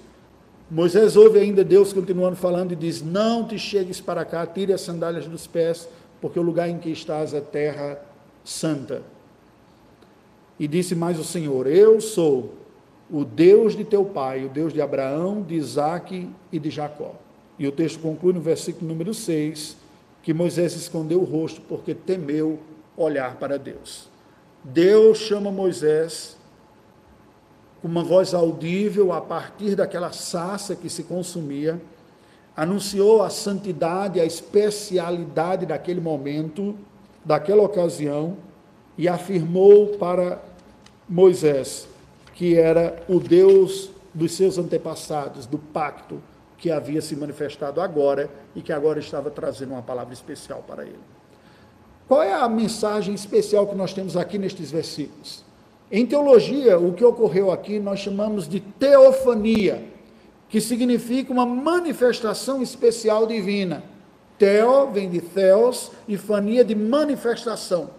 Moisés 0.69 1.15
ouve 1.15 1.39
ainda 1.39 1.63
Deus 1.63 1.91
continuando 1.91 2.35
falando 2.35 2.73
e 2.73 2.75
diz: 2.75 3.01
Não 3.01 3.43
te 3.43 3.57
chegues 3.57 3.99
para 3.99 4.23
cá, 4.23 4.45
tire 4.45 4.71
as 4.71 4.81
sandálias 4.81 5.25
dos 5.25 5.47
pés, 5.47 5.89
porque 6.21 6.37
o 6.37 6.43
lugar 6.43 6.69
em 6.69 6.77
que 6.77 6.91
estás 6.91 7.33
é 7.33 7.41
terra 7.41 7.99
santa. 8.45 9.01
E 10.59 10.67
disse 10.67 10.93
mais 10.93 11.17
o 11.17 11.23
Senhor: 11.23 11.65
Eu 11.65 11.99
sou 11.99 12.53
o 13.09 13.25
Deus 13.25 13.75
de 13.75 13.83
teu 13.83 14.05
pai, 14.05 14.45
o 14.45 14.49
Deus 14.49 14.71
de 14.71 14.79
Abraão, 14.79 15.41
de 15.41 15.55
Isaque 15.55 16.29
e 16.51 16.59
de 16.59 16.69
Jacó. 16.69 17.15
E 17.57 17.67
o 17.67 17.71
texto 17.71 17.99
conclui 17.99 18.33
no 18.33 18.41
versículo 18.41 18.87
número 18.87 19.11
6, 19.11 19.75
que 20.21 20.35
Moisés 20.35 20.75
escondeu 20.75 21.19
o 21.19 21.25
rosto 21.25 21.59
porque 21.61 21.95
temeu 21.95 22.59
olhar 22.95 23.37
para 23.37 23.57
Deus. 23.57 24.07
Deus 24.63 25.17
chama 25.17 25.49
Moisés 25.49 26.39
com 27.81 27.87
uma 27.87 28.03
voz 28.03 28.33
audível 28.33 29.11
a 29.11 29.21
partir 29.21 29.75
daquela 29.75 30.11
sassa 30.11 30.75
que 30.75 30.89
se 30.89 31.03
consumia, 31.03 31.81
anunciou 32.55 33.23
a 33.23 33.29
santidade, 33.29 34.19
a 34.19 34.25
especialidade 34.25 35.65
daquele 35.65 36.01
momento, 36.01 36.75
daquela 37.23 37.63
ocasião, 37.63 38.37
e 38.97 39.07
afirmou 39.07 39.97
para 39.97 40.41
Moisés 41.07 41.87
que 42.41 42.57
era 42.57 43.03
o 43.07 43.19
Deus 43.19 43.91
dos 44.13 44.31
seus 44.31 44.57
antepassados, 44.57 45.45
do 45.45 45.59
pacto 45.59 46.19
que 46.57 46.71
havia 46.71 46.99
se 46.99 47.15
manifestado 47.15 47.79
agora 47.79 48.31
e 48.55 48.63
que 48.63 48.73
agora 48.73 48.99
estava 48.99 49.29
trazendo 49.29 49.73
uma 49.73 49.83
palavra 49.83 50.11
especial 50.11 50.63
para 50.67 50.83
ele. 50.83 50.99
Qual 52.07 52.23
é 52.23 52.33
a 52.33 52.49
mensagem 52.49 53.13
especial 53.13 53.67
que 53.67 53.75
nós 53.75 53.93
temos 53.93 54.17
aqui 54.17 54.39
nestes 54.39 54.71
versículos? 54.71 55.43
Em 55.91 56.05
teologia, 56.05 56.79
o 56.79 56.93
que 56.93 57.03
ocorreu 57.03 57.51
aqui 57.51 57.77
nós 57.77 57.99
chamamos 57.99 58.47
de 58.47 58.61
teofania, 58.61 59.83
que 60.47 60.61
significa 60.61 61.33
uma 61.33 61.45
manifestação 61.45 62.61
especial 62.61 63.27
divina. 63.27 63.83
Teo 64.37 64.89
vem 64.91 65.09
de 65.09 65.19
theos 65.19 65.91
e 66.07 66.17
fania 66.17 66.63
de 66.63 66.73
manifestação. 66.73 67.89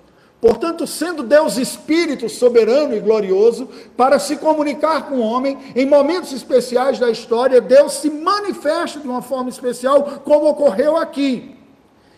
Portanto, 0.41 0.87
sendo 0.87 1.23
Deus 1.23 1.57
Espírito 1.57 2.29
soberano 2.29 2.97
e 2.97 3.01
glorioso, 3.01 3.69
para 3.97 4.19
se 4.19 4.37
comunicar 4.37 5.09
com 5.09 5.17
o 5.17 5.21
homem, 5.21 5.57
em 5.77 5.87
momentos 5.87 6.33
especiais 6.33 6.99
da 6.99 7.11
história, 7.11 7.61
Deus 7.61 7.93
se 7.93 8.11
manifesta 8.11 8.99
de 8.99 9.07
uma 9.07 9.23
forma 9.23 9.51
especial, 9.51 10.23
como 10.25 10.49
ocorreu 10.49 10.97
aqui. 10.97 11.62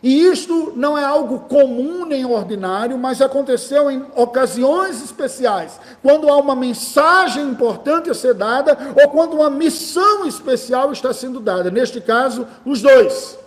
E 0.05 0.27
isto 0.27 0.75
não 0.77 0.99
é 0.99 1.03
algo 1.03 1.39
comum 1.49 2.05
nem 2.05 2.27
ordinário, 2.27 2.99
mas 2.99 3.23
aconteceu 3.23 3.91
em 3.91 4.05
ocasiões 4.15 5.03
especiais, 5.03 5.81
quando 6.03 6.29
há 6.29 6.37
uma 6.37 6.55
mensagem 6.55 7.43
importante 7.43 8.11
a 8.11 8.15
ser 8.15 8.35
dada 8.35 8.77
ou 9.03 9.09
quando 9.09 9.33
uma 9.33 9.49
missão 9.49 10.27
especial 10.27 10.93
está 10.93 11.11
sendo 11.15 11.41
dada. 11.41 11.71
Neste 11.71 12.03
caso, 12.03 12.47
os 12.67 12.83
dois, 12.83 13.39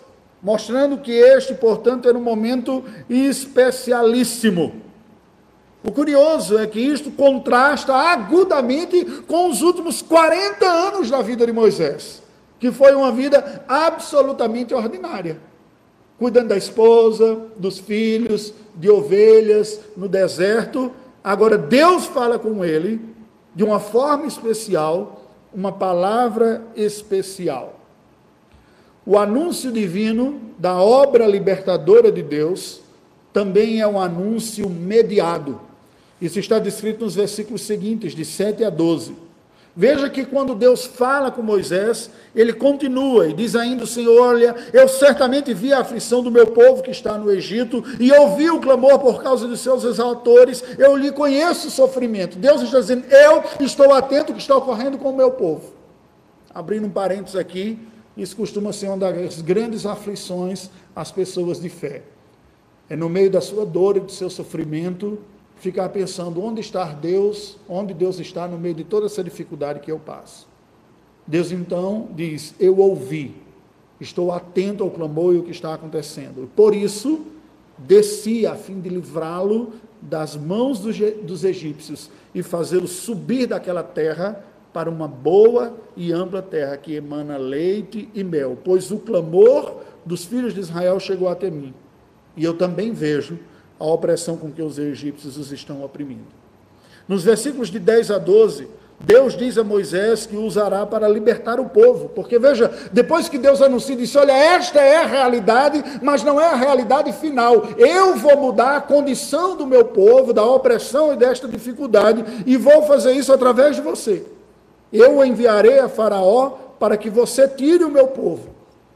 mostrando 0.41 0.97
que 0.97 1.11
este, 1.11 1.53
portanto, 1.53 2.09
era 2.09 2.17
um 2.17 2.23
momento 2.23 2.83
especialíssimo. 3.07 4.81
O 5.83 5.91
curioso 5.91 6.57
é 6.57 6.65
que 6.65 6.79
isto 6.79 7.11
contrasta 7.11 7.93
agudamente 7.93 9.05
com 9.27 9.47
os 9.47 9.61
últimos 9.61 10.01
40 10.01 10.65
anos 10.65 11.11
da 11.11 11.21
vida 11.21 11.45
de 11.45 11.53
Moisés, 11.53 12.23
que 12.59 12.71
foi 12.71 12.95
uma 12.95 13.11
vida 13.11 13.63
absolutamente 13.67 14.73
ordinária. 14.73 15.46
Cuidando 16.17 16.49
da 16.49 16.57
esposa, 16.57 17.39
dos 17.57 17.79
filhos, 17.79 18.53
de 18.75 18.89
ovelhas 18.89 19.79
no 19.95 20.07
deserto. 20.07 20.91
Agora 21.23 21.57
Deus 21.57 22.05
fala 22.05 22.39
com 22.39 22.63
ele 22.63 22.99
de 23.53 23.63
uma 23.63 23.79
forma 23.79 24.25
especial, 24.25 25.23
uma 25.53 25.71
palavra 25.71 26.63
especial. 26.75 27.79
O 29.05 29.17
anúncio 29.17 29.71
divino 29.71 30.39
da 30.57 30.75
obra 30.81 31.25
libertadora 31.25 32.11
de 32.11 32.21
Deus 32.21 32.81
também 33.31 33.79
é 33.79 33.87
um 33.87 33.99
anúncio 33.99 34.69
mediado. 34.69 35.61
Isso 36.19 36.39
está 36.39 36.59
descrito 36.59 37.05
nos 37.05 37.15
versículos 37.15 37.61
seguintes, 37.61 38.13
de 38.13 38.25
7 38.25 38.63
a 38.63 38.69
12. 38.69 39.26
Veja 39.79 40.09
que 40.09 40.25
quando 40.25 40.55
Deus 40.55 40.87
fala 40.87 41.29
com 41.29 41.43
Moisés, 41.43 42.09
ele 42.33 42.51
continua 42.51 43.27
e 43.27 43.33
diz 43.33 43.55
ainda 43.55 43.85
Senhor: 43.85 44.19
Olha, 44.19 44.55
eu 44.73 44.87
certamente 44.87 45.53
vi 45.53 45.71
a 45.71 45.81
aflição 45.81 46.23
do 46.23 46.31
meu 46.31 46.47
povo 46.47 46.81
que 46.81 46.89
está 46.89 47.15
no 47.15 47.29
Egito 47.29 47.83
e 47.99 48.11
ouvi 48.11 48.49
o 48.49 48.59
clamor 48.59 48.97
por 48.97 49.21
causa 49.21 49.47
dos 49.47 49.59
seus 49.59 49.83
exaltores, 49.83 50.63
eu 50.79 50.97
lhe 50.97 51.11
conheço 51.11 51.67
o 51.67 51.71
sofrimento. 51.71 52.39
Deus 52.39 52.63
está 52.63 52.79
dizendo: 52.79 53.05
Eu 53.05 53.43
estou 53.59 53.93
atento 53.93 54.31
ao 54.31 54.35
que 54.35 54.41
está 54.41 54.57
ocorrendo 54.57 54.97
com 54.97 55.11
o 55.11 55.15
meu 55.15 55.29
povo. 55.29 55.71
Abrindo 56.51 56.87
um 56.87 56.89
parênteses 56.89 57.35
aqui, 57.35 57.77
isso 58.17 58.35
costuma 58.35 58.73
ser 58.73 58.87
uma 58.87 58.97
das 58.97 59.43
grandes 59.43 59.85
aflições 59.85 60.71
às 60.95 61.11
pessoas 61.11 61.61
de 61.61 61.69
fé. 61.69 62.01
É 62.89 62.95
no 62.95 63.07
meio 63.09 63.29
da 63.29 63.41
sua 63.41 63.63
dor 63.63 63.95
e 63.97 63.99
do 63.99 64.11
seu 64.11 64.31
sofrimento 64.31 65.19
ficar 65.59 65.89
pensando 65.89 66.41
onde 66.43 66.61
está 66.61 66.85
Deus, 66.85 67.57
onde 67.67 67.93
Deus 67.93 68.19
está 68.19 68.47
no 68.47 68.57
meio 68.57 68.75
de 68.75 68.83
toda 68.83 69.05
essa 69.07 69.23
dificuldade 69.23 69.79
que 69.79 69.91
eu 69.91 69.99
passo. 69.99 70.47
Deus 71.25 71.51
então 71.51 72.07
diz: 72.15 72.55
Eu 72.59 72.77
ouvi, 72.77 73.35
estou 73.99 74.31
atento 74.31 74.83
ao 74.83 74.91
clamor 74.91 75.33
e 75.33 75.37
o 75.39 75.43
que 75.43 75.51
está 75.51 75.73
acontecendo. 75.73 76.49
Por 76.55 76.73
isso, 76.75 77.25
desci 77.77 78.45
a 78.45 78.55
fim 78.55 78.79
de 78.79 78.89
livrá-lo 78.89 79.73
das 80.01 80.35
mãos 80.35 80.79
dos, 80.79 81.43
egípcios 81.43 82.09
e 82.33 82.43
fazê-lo 82.43 82.87
subir 82.87 83.47
daquela 83.47 83.83
terra 83.83 84.43
para 84.71 84.89
uma 84.89 85.07
boa 85.07 85.75
e 85.95 86.11
ampla 86.11 86.41
terra 86.41 86.77
que 86.77 86.93
emana 86.93 87.35
leite 87.37 88.07
e 88.13 88.23
mel, 88.23 88.57
pois 88.63 88.91
o 88.91 88.99
clamor 88.99 89.81
dos 90.05 90.23
filhos 90.23 90.53
de 90.53 90.59
Israel 90.59 90.99
chegou 90.99 91.27
até 91.27 91.49
mim. 91.49 91.73
E 92.35 92.43
eu 92.43 92.55
também 92.55 92.93
vejo 92.93 93.39
a 93.79 93.85
opressão 93.85 94.37
com 94.37 94.51
que 94.51 94.61
os 94.61 94.77
egípcios 94.77 95.37
os 95.37 95.51
estão 95.51 95.83
oprimindo. 95.83 96.25
Nos 97.07 97.23
versículos 97.23 97.69
de 97.69 97.79
10 97.79 98.11
a 98.11 98.17
12, 98.17 98.67
Deus 98.99 99.37
diz 99.37 99.57
a 99.59 99.63
Moisés 99.63 100.25
que 100.25 100.35
usará 100.35 100.83
para 100.83 101.07
libertar 101.07 101.59
o 101.59 101.69
povo, 101.69 102.09
porque 102.09 102.39
veja, 102.39 102.71
depois 102.91 103.29
que 103.29 103.37
Deus 103.37 103.61
anuncia, 103.61 103.95
disse: 103.95 104.17
Olha, 104.17 104.31
esta 104.31 104.81
é 104.81 104.97
a 104.97 105.05
realidade, 105.05 105.83
mas 106.01 106.23
não 106.23 106.41
é 106.41 106.47
a 106.47 106.55
realidade 106.55 107.13
final. 107.13 107.67
Eu 107.77 108.15
vou 108.15 108.35
mudar 108.37 108.75
a 108.75 108.81
condição 108.81 109.55
do 109.55 109.67
meu 109.67 109.85
povo, 109.85 110.33
da 110.33 110.43
opressão 110.43 111.13
e 111.13 111.15
desta 111.15 111.47
dificuldade, 111.47 112.25
e 112.45 112.57
vou 112.57 112.83
fazer 112.83 113.11
isso 113.11 113.31
através 113.31 113.75
de 113.75 113.83
você. 113.83 114.25
Eu 114.91 115.17
o 115.17 115.25
enviarei 115.25 115.77
a 115.77 115.87
Faraó 115.87 116.49
para 116.79 116.97
que 116.97 117.09
você 117.09 117.47
tire 117.47 117.83
o 117.83 117.91
meu 117.91 118.07
povo, 118.07 118.49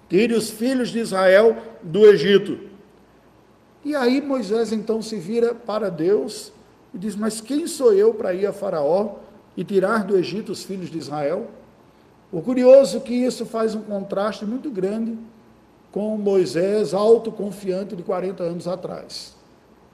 tire 0.09 0.33
os 0.33 0.49
filhos 0.49 0.89
de 0.89 0.99
Israel 0.99 1.57
do 1.83 2.07
Egito. 2.07 2.70
E 3.83 3.95
aí 3.95 4.21
Moisés 4.21 4.71
então 4.71 5.01
se 5.01 5.15
vira 5.15 5.55
para 5.55 5.89
Deus 5.89 6.51
e 6.93 6.97
diz: 6.97 7.15
Mas 7.15 7.41
quem 7.41 7.65
sou 7.65 7.93
eu 7.93 8.13
para 8.13 8.33
ir 8.33 8.45
a 8.45 8.53
Faraó 8.53 9.15
e 9.57 9.63
tirar 9.63 10.03
do 10.03 10.17
Egito 10.17 10.51
os 10.51 10.63
filhos 10.63 10.89
de 10.89 10.97
Israel? 10.97 11.47
O 12.31 12.41
curioso 12.41 12.97
é 12.97 12.99
que 12.99 13.13
isso 13.13 13.45
faz 13.45 13.75
um 13.75 13.81
contraste 13.81 14.45
muito 14.45 14.69
grande 14.69 15.17
com 15.91 16.15
Moisés 16.17 16.93
autoconfiante 16.93 17.95
de 17.95 18.03
40 18.03 18.43
anos 18.43 18.67
atrás, 18.67 19.35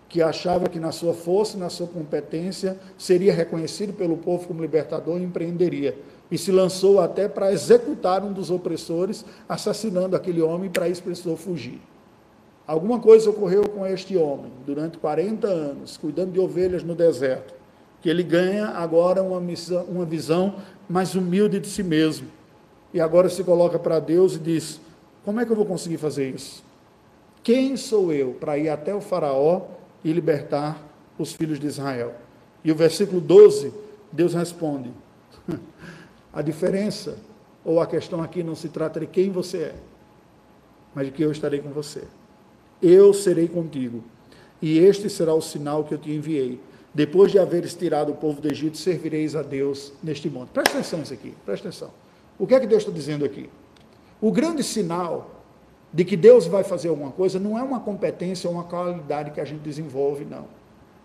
que 0.07 0.21
achava 0.21 0.69
que 0.69 0.79
na 0.79 0.91
sua 0.91 1.13
força, 1.13 1.57
na 1.57 1.69
sua 1.69 1.87
competência, 1.87 2.77
seria 2.97 3.33
reconhecido 3.33 3.93
pelo 3.93 4.17
povo 4.17 4.47
como 4.47 4.61
libertador 4.61 5.19
e 5.19 5.23
empreenderia. 5.23 5.97
E 6.29 6.37
se 6.37 6.51
lançou 6.51 6.99
até 6.99 7.27
para 7.27 7.51
executar 7.51 8.23
um 8.23 8.31
dos 8.31 8.51
opressores, 8.51 9.25
assassinando 9.49 10.15
aquele 10.15 10.41
homem, 10.41 10.69
para 10.69 10.87
isso 10.87 11.01
precisou 11.01 11.37
fugir. 11.37 11.81
Alguma 12.67 12.99
coisa 12.99 13.29
ocorreu 13.29 13.63
com 13.69 13.87
este 13.87 14.17
homem 14.17 14.51
durante 14.65 14.97
40 14.97 15.47
anos, 15.47 15.95
cuidando 15.95 16.33
de 16.33 16.39
ovelhas 16.39 16.83
no 16.83 16.93
deserto, 16.93 17.53
que 18.01 18.09
ele 18.09 18.21
ganha 18.21 18.67
agora 18.67 19.23
uma, 19.23 19.39
missão, 19.39 19.85
uma 19.85 20.03
visão 20.03 20.55
mais 20.89 21.15
humilde 21.15 21.61
de 21.61 21.67
si 21.67 21.81
mesmo. 21.81 22.27
E 22.93 22.99
agora 22.99 23.29
se 23.29 23.41
coloca 23.41 23.79
para 23.79 24.01
Deus 24.01 24.35
e 24.35 24.39
diz: 24.39 24.81
Como 25.23 25.39
é 25.39 25.45
que 25.45 25.51
eu 25.51 25.55
vou 25.55 25.65
conseguir 25.65 25.97
fazer 25.97 26.29
isso? 26.29 26.61
Quem 27.41 27.77
sou 27.77 28.11
eu 28.11 28.33
para 28.33 28.57
ir 28.57 28.67
até 28.67 28.93
o 28.93 28.99
Faraó 28.99 29.61
e 30.03 30.11
libertar 30.11 30.77
os 31.17 31.31
filhos 31.31 31.61
de 31.61 31.67
Israel? 31.67 32.15
E 32.65 32.71
o 32.71 32.75
versículo 32.75 33.21
12, 33.21 33.73
Deus 34.11 34.33
responde: 34.33 34.91
A 36.33 36.41
diferença, 36.41 37.17
ou 37.63 37.79
a 37.79 37.87
questão 37.87 38.21
aqui 38.21 38.43
não 38.43 38.55
se 38.55 38.67
trata 38.67 38.99
de 38.99 39.07
quem 39.07 39.31
você 39.31 39.57
é, 39.57 39.75
mas 40.93 41.05
de 41.05 41.13
que 41.13 41.23
eu 41.23 41.31
estarei 41.31 41.61
com 41.61 41.69
você 41.69 42.03
eu 42.81 43.13
serei 43.13 43.47
contigo. 43.47 44.03
E 44.61 44.79
este 44.79 45.09
será 45.09 45.33
o 45.33 45.41
sinal 45.41 45.83
que 45.83 45.93
eu 45.93 45.97
te 45.97 46.11
enviei. 46.11 46.59
Depois 46.93 47.31
de 47.31 47.37
haveres 47.37 47.75
tirado 47.75 48.11
o 48.11 48.15
povo 48.15 48.41
do 48.41 48.51
Egito, 48.51 48.77
servireis 48.77 49.35
a 49.35 49.43
Deus 49.43 49.93
neste 50.01 50.29
monte. 50.29 50.49
Presta 50.49 50.79
atenção 50.79 51.01
isso 51.01 51.13
aqui, 51.13 51.33
presta 51.45 51.67
atenção. 51.67 51.91
O 52.39 52.47
que 52.47 52.55
é 52.55 52.59
que 52.59 52.67
Deus 52.67 52.81
está 52.81 52.91
dizendo 52.91 53.23
aqui? 53.23 53.49
O 54.19 54.31
grande 54.31 54.63
sinal 54.63 55.43
de 55.93 56.03
que 56.03 56.17
Deus 56.17 56.47
vai 56.47 56.63
fazer 56.63 56.89
alguma 56.89 57.11
coisa 57.11 57.39
não 57.39 57.57
é 57.57 57.61
uma 57.61 57.79
competência 57.79 58.49
ou 58.49 58.55
uma 58.55 58.63
qualidade 58.63 59.31
que 59.31 59.39
a 59.39 59.45
gente 59.45 59.61
desenvolve, 59.61 60.25
não. 60.25 60.45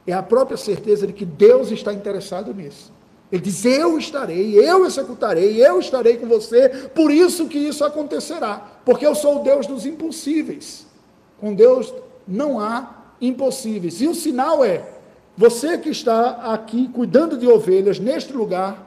É 0.07 0.13
a 0.13 0.23
própria 0.23 0.57
certeza 0.57 1.07
de 1.07 1.13
que 1.13 1.25
Deus 1.25 1.71
está 1.71 1.93
interessado 1.93 2.53
nisso. 2.55 2.93
Ele 3.31 3.43
diz: 3.43 3.65
Eu 3.65 3.99
estarei, 3.99 4.59
eu 4.59 4.85
executarei, 4.85 5.65
eu 5.65 5.79
estarei 5.79 6.17
com 6.17 6.27
você, 6.27 6.69
por 6.95 7.11
isso 7.11 7.49
que 7.49 7.59
isso 7.59 7.85
acontecerá, 7.85 8.81
porque 8.85 9.07
eu 9.07 9.15
sou 9.15 9.41
o 9.41 9.43
Deus 9.43 9.67
dos 9.67 9.87
impossíveis. 9.87 10.87
Com 11.43 11.53
Deus 11.53 11.93
não 12.27 12.61
há 12.61 13.03
impossíveis. 13.21 14.01
E 14.01 14.07
o 14.07 14.15
sinal 14.15 14.65
é: 14.65 14.89
você 15.37 15.77
que 15.77 15.89
está 15.89 16.53
aqui 16.53 16.87
cuidando 16.87 17.37
de 17.37 17.49
ovelhas 17.49 17.99
neste 17.99 18.33
lugar, 18.33 18.87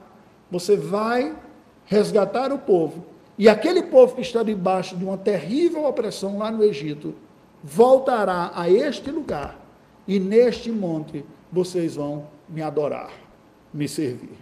você 0.49 0.77
vai 0.77 1.35
resgatar 1.83 2.53
o 2.53 2.57
povo. 2.57 3.03
E 3.37 3.49
aquele 3.49 3.83
povo 3.83 4.15
que 4.15 4.21
está 4.21 4.41
debaixo 4.41 4.95
de 4.95 5.03
uma 5.03 5.17
terrível 5.17 5.83
opressão 5.83 6.37
lá 6.37 6.49
no 6.49 6.63
Egito, 6.63 7.13
voltará 7.61 8.53
a 8.55 8.69
este 8.69 9.11
lugar. 9.11 9.59
E 10.07 10.17
neste 10.17 10.71
monte 10.71 11.25
vocês 11.51 11.95
vão 11.95 12.25
me 12.47 12.61
adorar, 12.61 13.11
me 13.73 13.85
servir. 13.85 14.37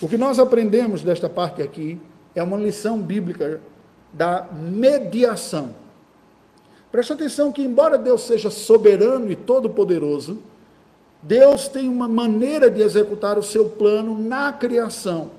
O 0.00 0.08
que 0.08 0.16
nós 0.16 0.38
aprendemos 0.38 1.02
desta 1.02 1.28
parte 1.28 1.62
aqui 1.62 2.00
é 2.32 2.44
uma 2.44 2.56
lição 2.56 3.02
bíblica 3.02 3.60
da 4.12 4.46
mediação 4.52 5.82
Preste 6.94 7.12
atenção 7.12 7.50
que, 7.50 7.60
embora 7.60 7.98
Deus 7.98 8.20
seja 8.20 8.50
soberano 8.50 9.28
e 9.28 9.34
todo-poderoso, 9.34 10.38
Deus 11.20 11.66
tem 11.66 11.88
uma 11.88 12.06
maneira 12.06 12.70
de 12.70 12.82
executar 12.82 13.36
o 13.36 13.42
seu 13.42 13.68
plano 13.68 14.16
na 14.16 14.52
criação. 14.52 15.32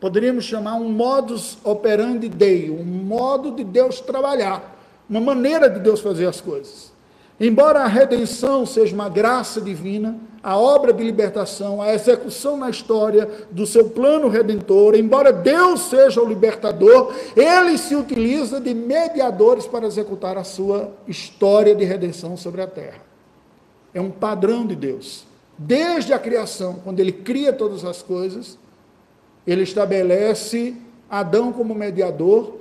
Poderíamos 0.00 0.44
chamar 0.44 0.74
um 0.74 0.88
modus 0.88 1.56
operandi 1.62 2.28
Dei, 2.28 2.68
um 2.68 2.82
modo 2.82 3.52
de 3.52 3.62
Deus 3.62 4.00
trabalhar, 4.00 4.76
uma 5.08 5.20
maneira 5.20 5.70
de 5.70 5.78
Deus 5.78 6.00
fazer 6.00 6.26
as 6.26 6.40
coisas. 6.40 6.92
Embora 7.40 7.80
a 7.80 7.86
redenção 7.86 8.66
seja 8.66 8.94
uma 8.94 9.08
graça 9.08 9.60
divina, 9.60 10.18
a 10.42 10.58
obra 10.58 10.92
de 10.92 11.04
libertação, 11.04 11.80
a 11.80 11.94
execução 11.94 12.56
na 12.56 12.68
história 12.68 13.28
do 13.50 13.64
seu 13.64 13.90
plano 13.90 14.28
redentor, 14.28 14.96
embora 14.96 15.32
Deus 15.32 15.82
seja 15.82 16.20
o 16.20 16.28
libertador, 16.28 17.14
ele 17.36 17.78
se 17.78 17.94
utiliza 17.94 18.60
de 18.60 18.74
mediadores 18.74 19.66
para 19.66 19.86
executar 19.86 20.36
a 20.36 20.42
sua 20.42 20.92
história 21.06 21.74
de 21.74 21.84
redenção 21.84 22.36
sobre 22.36 22.60
a 22.60 22.66
terra. 22.66 23.02
É 23.94 24.00
um 24.00 24.10
padrão 24.10 24.66
de 24.66 24.74
Deus. 24.74 25.24
Desde 25.56 26.12
a 26.12 26.18
criação, 26.18 26.80
quando 26.82 26.98
ele 26.98 27.12
cria 27.12 27.52
todas 27.52 27.84
as 27.84 28.02
coisas, 28.02 28.58
ele 29.46 29.62
estabelece 29.62 30.76
Adão 31.08 31.52
como 31.52 31.74
mediador 31.74 32.56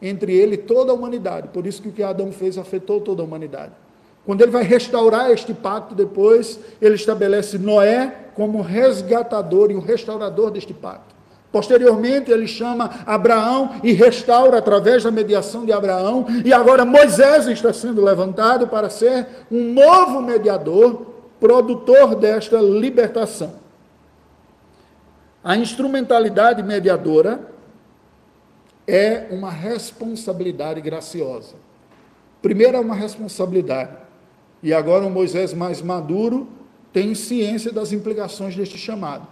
entre 0.00 0.36
ele 0.36 0.54
e 0.54 0.58
toda 0.58 0.92
a 0.92 0.94
humanidade. 0.94 1.48
Por 1.48 1.66
isso 1.66 1.82
que 1.82 1.88
o 1.88 1.92
que 1.92 2.02
Adão 2.02 2.32
fez 2.32 2.58
afetou 2.58 3.00
toda 3.00 3.22
a 3.22 3.24
humanidade. 3.24 3.83
Quando 4.24 4.40
ele 4.40 4.50
vai 4.50 4.62
restaurar 4.62 5.30
este 5.30 5.52
pacto 5.52 5.94
depois, 5.94 6.58
ele 6.80 6.94
estabelece 6.94 7.58
Noé 7.58 8.30
como 8.34 8.62
resgatador 8.62 9.70
e 9.70 9.74
o 9.74 9.80
restaurador 9.80 10.50
deste 10.50 10.72
pacto. 10.72 11.14
Posteriormente, 11.52 12.32
ele 12.32 12.48
chama 12.48 12.90
Abraão 13.06 13.76
e 13.84 13.92
restaura 13.92 14.58
através 14.58 15.04
da 15.04 15.10
mediação 15.12 15.64
de 15.64 15.72
Abraão. 15.72 16.26
E 16.44 16.52
agora 16.52 16.84
Moisés 16.84 17.46
está 17.46 17.72
sendo 17.72 18.02
levantado 18.02 18.66
para 18.66 18.90
ser 18.90 19.26
um 19.52 19.72
novo 19.72 20.20
mediador, 20.20 21.06
produtor 21.38 22.16
desta 22.16 22.56
libertação. 22.56 23.54
A 25.44 25.56
instrumentalidade 25.56 26.60
mediadora 26.60 27.40
é 28.84 29.28
uma 29.30 29.50
responsabilidade 29.50 30.80
graciosa. 30.80 31.54
Primeiro 32.42 32.76
é 32.76 32.80
uma 32.80 32.96
responsabilidade. 32.96 34.03
E 34.64 34.72
agora 34.72 35.04
o 35.04 35.10
Moisés 35.10 35.52
mais 35.52 35.82
maduro 35.82 36.48
tem 36.90 37.14
ciência 37.14 37.70
das 37.70 37.92
implicações 37.92 38.56
deste 38.56 38.78
chamado. 38.78 39.28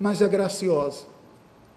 Mas 0.00 0.22
é 0.22 0.26
graciosa, 0.26 1.04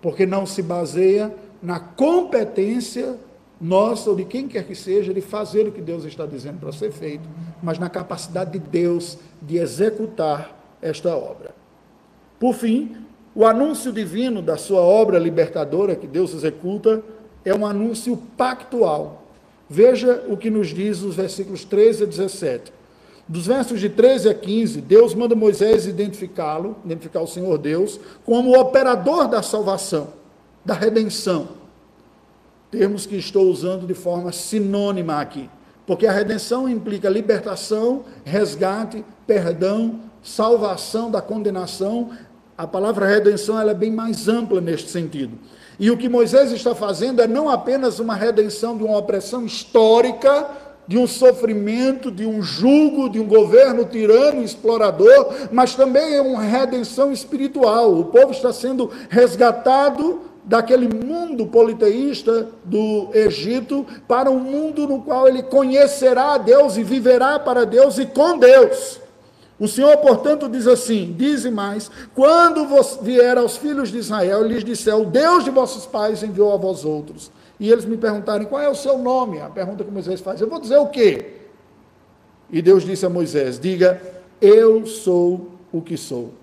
porque 0.02 0.26
não 0.26 0.46
se 0.46 0.62
baseia 0.62 1.36
na 1.62 1.82
competência 1.82 3.18
nossa 3.60 4.10
ou 4.10 4.16
de 4.16 4.24
quem 4.24 4.48
quer 4.48 4.66
que 4.66 4.74
seja 4.74 5.14
de 5.14 5.20
fazer 5.20 5.68
o 5.68 5.72
que 5.74 5.82
Deus 5.82 6.06
está 6.06 6.26
dizendo 6.26 6.60
para 6.62 6.72
ser 6.72 6.94
feito, 6.94 7.28
mas 7.62 7.78
na 7.78 7.90
capacidade 7.90 8.52
de 8.52 8.60
Deus 8.60 9.18
de 9.42 9.58
executar 9.58 10.58
esta 10.82 11.14
obra. 11.14 11.54
Por 12.40 12.54
fim, 12.54 12.96
o 13.36 13.46
anúncio 13.46 13.92
divino 13.92 14.42
da 14.42 14.56
sua 14.56 14.80
obra 14.80 15.20
libertadora 15.20 15.94
que 15.94 16.08
Deus 16.08 16.34
executa 16.34 17.04
é 17.44 17.54
um 17.54 17.66
anúncio 17.66 18.16
pactual. 18.38 19.24
Veja 19.70 20.24
o 20.30 20.38
que 20.38 20.50
nos 20.50 20.68
diz 20.68 21.02
os 21.02 21.16
versículos 21.16 21.66
13 21.66 22.04
a 22.04 22.08
17. 22.08 22.77
Dos 23.28 23.46
versos 23.46 23.82
de 23.82 23.90
13 23.90 24.30
a 24.30 24.34
15, 24.34 24.80
Deus 24.80 25.14
manda 25.14 25.36
Moisés 25.36 25.86
identificá-lo, 25.86 26.78
identificar 26.86 27.22
o 27.22 27.28
Senhor 27.28 27.58
Deus, 27.58 28.00
como 28.26 28.52
o 28.52 28.60
operador 28.60 29.28
da 29.28 29.44
salvação, 29.44 30.14
da 30.64 30.74
redenção. 30.74 31.50
Termos 32.72 33.06
que 33.06 33.18
estou 33.18 33.50
usando 33.50 33.86
de 33.86 33.94
forma 33.94 34.32
sinônima 34.32 35.20
aqui, 35.20 35.50
porque 35.86 36.08
a 36.08 36.12
redenção 36.12 36.70
implica 36.70 37.10
libertação, 37.10 38.06
resgate, 38.24 39.04
perdão, 39.26 40.00
salvação 40.24 41.12
da 41.12 41.22
condenação. 41.22 42.12
A 42.58 42.66
palavra 42.66 43.08
redenção 43.08 43.60
é 43.60 43.74
bem 43.74 43.92
mais 43.92 44.30
ampla 44.30 44.62
neste 44.62 44.90
sentido. 44.90 45.38
E 45.80 45.92
o 45.92 45.98
que 45.98 46.10
Moisés 46.10 46.52
está 46.52 46.74
fazendo 46.74 47.22
é 47.22 47.28
não 47.28 47.50
apenas 47.50 48.00
uma 48.00 48.16
redenção 48.16 48.78
de 48.78 48.84
uma 48.84 48.98
opressão 48.98 49.46
histórica, 49.46 50.50
de 50.88 50.98
um 50.98 51.06
sofrimento, 51.06 52.10
de 52.10 52.26
um 52.26 52.42
jugo, 52.42 53.10
de 53.10 53.20
um 53.20 53.28
governo 53.28 53.84
tirano, 53.86 54.42
explorador, 54.42 55.34
mas 55.52 55.76
também 55.76 56.16
é 56.16 56.22
uma 56.22 56.42
redenção 56.42 57.12
espiritual. 57.12 57.94
O 57.94 58.06
povo 58.06 58.32
está 58.32 58.54
sendo 58.54 58.90
resgatado 59.10 60.22
daquele 60.46 60.88
mundo 60.88 61.46
politeísta 61.46 62.48
do 62.64 63.10
Egito 63.14 63.86
para 64.08 64.32
um 64.32 64.40
mundo 64.40 64.88
no 64.88 65.02
qual 65.02 65.28
ele 65.28 65.44
conhecerá 65.44 66.36
a 66.36 66.38
Deus 66.38 66.78
e 66.78 66.84
viverá 66.84 67.38
para 67.38 67.66
Deus 67.66 67.98
e 67.98 68.06
com 68.06 68.38
Deus. 68.38 69.02
O 69.60 69.68
Senhor, 69.68 69.98
portanto, 69.98 70.48
diz 70.48 70.68
assim: 70.68 71.14
Dize 71.18 71.52
mais: 71.52 71.92
quando 72.16 72.66
vier 73.02 73.38
aos 73.38 73.58
filhos 73.58 73.92
de 73.92 73.98
Israel, 73.98 74.44
lhes 74.44 74.64
disser: 74.64 74.96
O 74.96 75.06
Deus 75.06 75.44
de 75.44 75.50
vossos 75.50 75.86
pais 75.86 76.24
enviou 76.24 76.54
a 76.54 76.58
vós 76.58 76.86
outros 76.86 77.30
e 77.60 77.72
eles 77.72 77.86
me 77.86 77.98
perguntarem 77.98 78.48
qual 78.48 78.62
é 78.62 78.70
o 78.70 78.76
seu 78.76 78.98
nome, 78.98 79.40
a 79.40 79.50
pergunta 79.50 79.84
que 79.84 79.92
Moisés 79.92 80.22
faz, 80.22 80.40
eu 80.40 80.50
vou 80.50 80.60
dizer 80.60 80.78
o 80.78 80.88
quê? 80.88 81.34
E 82.50 82.62
Deus 82.62 82.84
disse 82.84 83.06
a 83.06 83.10
Moisés: 83.10 83.60
Diga, 83.60 84.02
eu 84.40 84.86
sou 84.86 85.52
o 85.72 85.82
que 85.82 85.98
sou. 85.98 86.34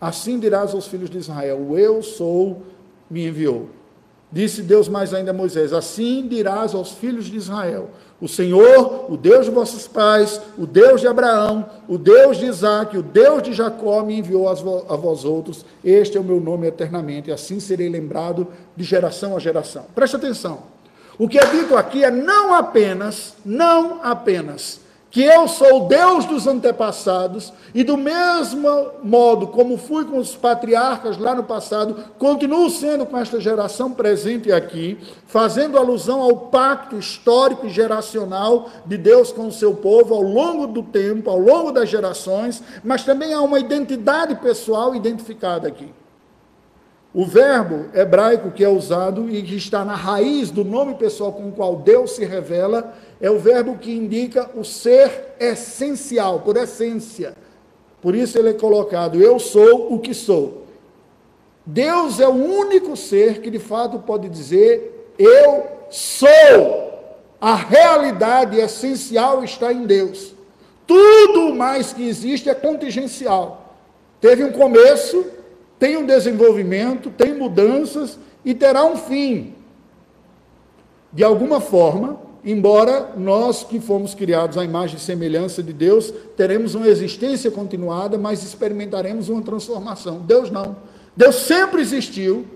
Assim 0.00 0.38
dirás 0.38 0.74
aos 0.74 0.86
filhos 0.86 1.10
de 1.10 1.18
Israel: 1.18 1.78
eu 1.78 2.02
sou 2.02 2.62
me 3.10 3.26
enviou. 3.26 3.68
Disse 4.32 4.62
Deus 4.62 4.88
mais 4.88 5.12
ainda 5.12 5.30
a 5.30 5.34
Moisés: 5.34 5.74
Assim 5.74 6.26
dirás 6.26 6.74
aos 6.74 6.92
filhos 6.92 7.26
de 7.26 7.36
Israel: 7.36 7.90
O 8.18 8.26
Senhor, 8.26 9.12
o 9.12 9.16
Deus 9.16 9.44
de 9.44 9.50
vossos 9.50 9.86
pais, 9.86 10.40
o 10.56 10.66
Deus 10.66 11.02
de 11.02 11.06
Abraão, 11.06 11.68
o 11.86 11.98
Deus 11.98 12.38
de 12.38 12.46
Isaac, 12.46 12.96
o 12.96 13.02
Deus 13.02 13.42
de 13.42 13.52
Jacó 13.52 14.02
me 14.02 14.18
enviou 14.18 14.48
a 14.48 14.54
vós 14.54 15.24
outros. 15.26 15.66
Este 15.84 16.16
é 16.16 16.20
o 16.20 16.24
meu 16.24 16.40
nome 16.40 16.66
eternamente, 16.66 17.28
e 17.28 17.32
assim 17.32 17.60
serei 17.60 17.90
lembrado 17.90 18.48
de 18.74 18.82
geração 18.82 19.36
a 19.36 19.38
geração. 19.38 19.84
Preste 19.94 20.16
atenção. 20.16 20.60
O 21.18 21.28
que 21.28 21.38
é 21.38 21.44
dito 21.44 21.76
aqui 21.76 22.02
é 22.02 22.10
não 22.10 22.54
apenas, 22.54 23.34
não 23.44 24.02
apenas 24.02 24.80
que 25.12 25.22
eu 25.22 25.46
sou 25.46 25.86
Deus 25.86 26.24
dos 26.24 26.46
antepassados, 26.46 27.52
e 27.74 27.84
do 27.84 27.98
mesmo 27.98 28.92
modo 29.04 29.46
como 29.46 29.76
fui 29.76 30.06
com 30.06 30.16
os 30.16 30.34
patriarcas 30.34 31.18
lá 31.18 31.34
no 31.34 31.44
passado, 31.44 31.96
continuo 32.18 32.70
sendo 32.70 33.04
com 33.04 33.18
esta 33.18 33.38
geração 33.38 33.92
presente 33.92 34.50
aqui, 34.50 34.98
fazendo 35.26 35.76
alusão 35.76 36.22
ao 36.22 36.34
pacto 36.48 36.96
histórico 36.96 37.66
e 37.66 37.70
geracional 37.70 38.70
de 38.86 38.96
Deus 38.96 39.30
com 39.30 39.48
o 39.48 39.52
seu 39.52 39.74
povo 39.74 40.14
ao 40.14 40.22
longo 40.22 40.66
do 40.66 40.82
tempo, 40.82 41.28
ao 41.28 41.38
longo 41.38 41.70
das 41.70 41.90
gerações, 41.90 42.62
mas 42.82 43.04
também 43.04 43.34
há 43.34 43.40
uma 43.42 43.60
identidade 43.60 44.34
pessoal 44.36 44.94
identificada 44.94 45.68
aqui. 45.68 45.92
O 47.14 47.26
verbo 47.26 47.86
hebraico 47.94 48.50
que 48.50 48.64
é 48.64 48.68
usado 48.68 49.28
e 49.28 49.42
que 49.42 49.54
está 49.54 49.84
na 49.84 49.94
raiz 49.94 50.50
do 50.50 50.64
nome 50.64 50.94
pessoal 50.94 51.32
com 51.32 51.48
o 51.48 51.52
qual 51.52 51.76
Deus 51.76 52.12
se 52.12 52.24
revela 52.24 52.94
é 53.20 53.30
o 53.30 53.38
verbo 53.38 53.76
que 53.76 53.92
indica 53.92 54.50
o 54.54 54.64
ser 54.64 55.34
essencial, 55.38 56.40
por 56.40 56.56
essência. 56.56 57.36
Por 58.00 58.14
isso 58.14 58.38
ele 58.38 58.50
é 58.50 58.54
colocado: 58.54 59.20
Eu 59.20 59.38
sou 59.38 59.92
o 59.92 59.98
que 59.98 60.14
sou. 60.14 60.62
Deus 61.66 62.18
é 62.18 62.26
o 62.26 62.32
único 62.32 62.96
ser 62.96 63.40
que 63.40 63.50
de 63.50 63.58
fato 63.58 63.98
pode 63.98 64.28
dizer: 64.30 65.14
Eu 65.18 65.66
sou. 65.90 66.90
A 67.38 67.56
realidade 67.56 68.58
essencial 68.58 69.44
está 69.44 69.72
em 69.72 69.84
Deus. 69.84 70.32
Tudo 70.86 71.54
mais 71.54 71.92
que 71.92 72.08
existe 72.08 72.48
é 72.48 72.54
contingencial. 72.54 73.76
Teve 74.20 74.44
um 74.44 74.52
começo, 74.52 75.26
tem 75.82 75.96
um 75.96 76.06
desenvolvimento, 76.06 77.10
tem 77.10 77.36
mudanças 77.36 78.16
e 78.44 78.54
terá 78.54 78.84
um 78.84 78.96
fim. 78.96 79.52
De 81.12 81.24
alguma 81.24 81.60
forma, 81.60 82.20
embora 82.44 83.14
nós 83.16 83.64
que 83.64 83.80
fomos 83.80 84.14
criados 84.14 84.56
à 84.56 84.64
imagem 84.64 84.96
e 84.96 85.00
semelhança 85.00 85.60
de 85.60 85.72
Deus, 85.72 86.14
teremos 86.36 86.76
uma 86.76 86.86
existência 86.86 87.50
continuada, 87.50 88.16
mas 88.16 88.44
experimentaremos 88.44 89.28
uma 89.28 89.42
transformação. 89.42 90.20
Deus 90.20 90.52
não. 90.52 90.76
Deus 91.16 91.34
sempre 91.34 91.80
existiu, 91.82 92.46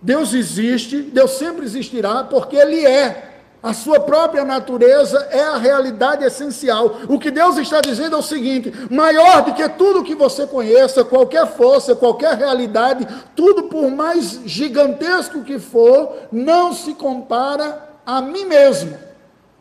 Deus 0.00 0.32
existe, 0.32 1.02
Deus 1.02 1.32
sempre 1.32 1.66
existirá, 1.66 2.24
porque 2.24 2.56
Ele 2.56 2.86
é. 2.86 3.29
A 3.62 3.74
sua 3.74 4.00
própria 4.00 4.42
natureza 4.42 5.28
é 5.30 5.42
a 5.42 5.58
realidade 5.58 6.24
essencial. 6.24 7.00
O 7.08 7.18
que 7.18 7.30
Deus 7.30 7.58
está 7.58 7.80
dizendo 7.80 8.16
é 8.16 8.18
o 8.18 8.22
seguinte: 8.22 8.72
maior 8.90 9.44
do 9.44 9.52
que 9.52 9.68
tudo 9.70 10.02
que 10.02 10.14
você 10.14 10.46
conheça, 10.46 11.04
qualquer 11.04 11.46
força, 11.46 11.94
qualquer 11.94 12.34
realidade, 12.36 13.06
tudo 13.36 13.64
por 13.64 13.90
mais 13.90 14.40
gigantesco 14.46 15.42
que 15.42 15.58
for, 15.58 16.10
não 16.32 16.72
se 16.72 16.94
compara 16.94 17.90
a 18.06 18.22
mim 18.22 18.46
mesmo. 18.46 18.96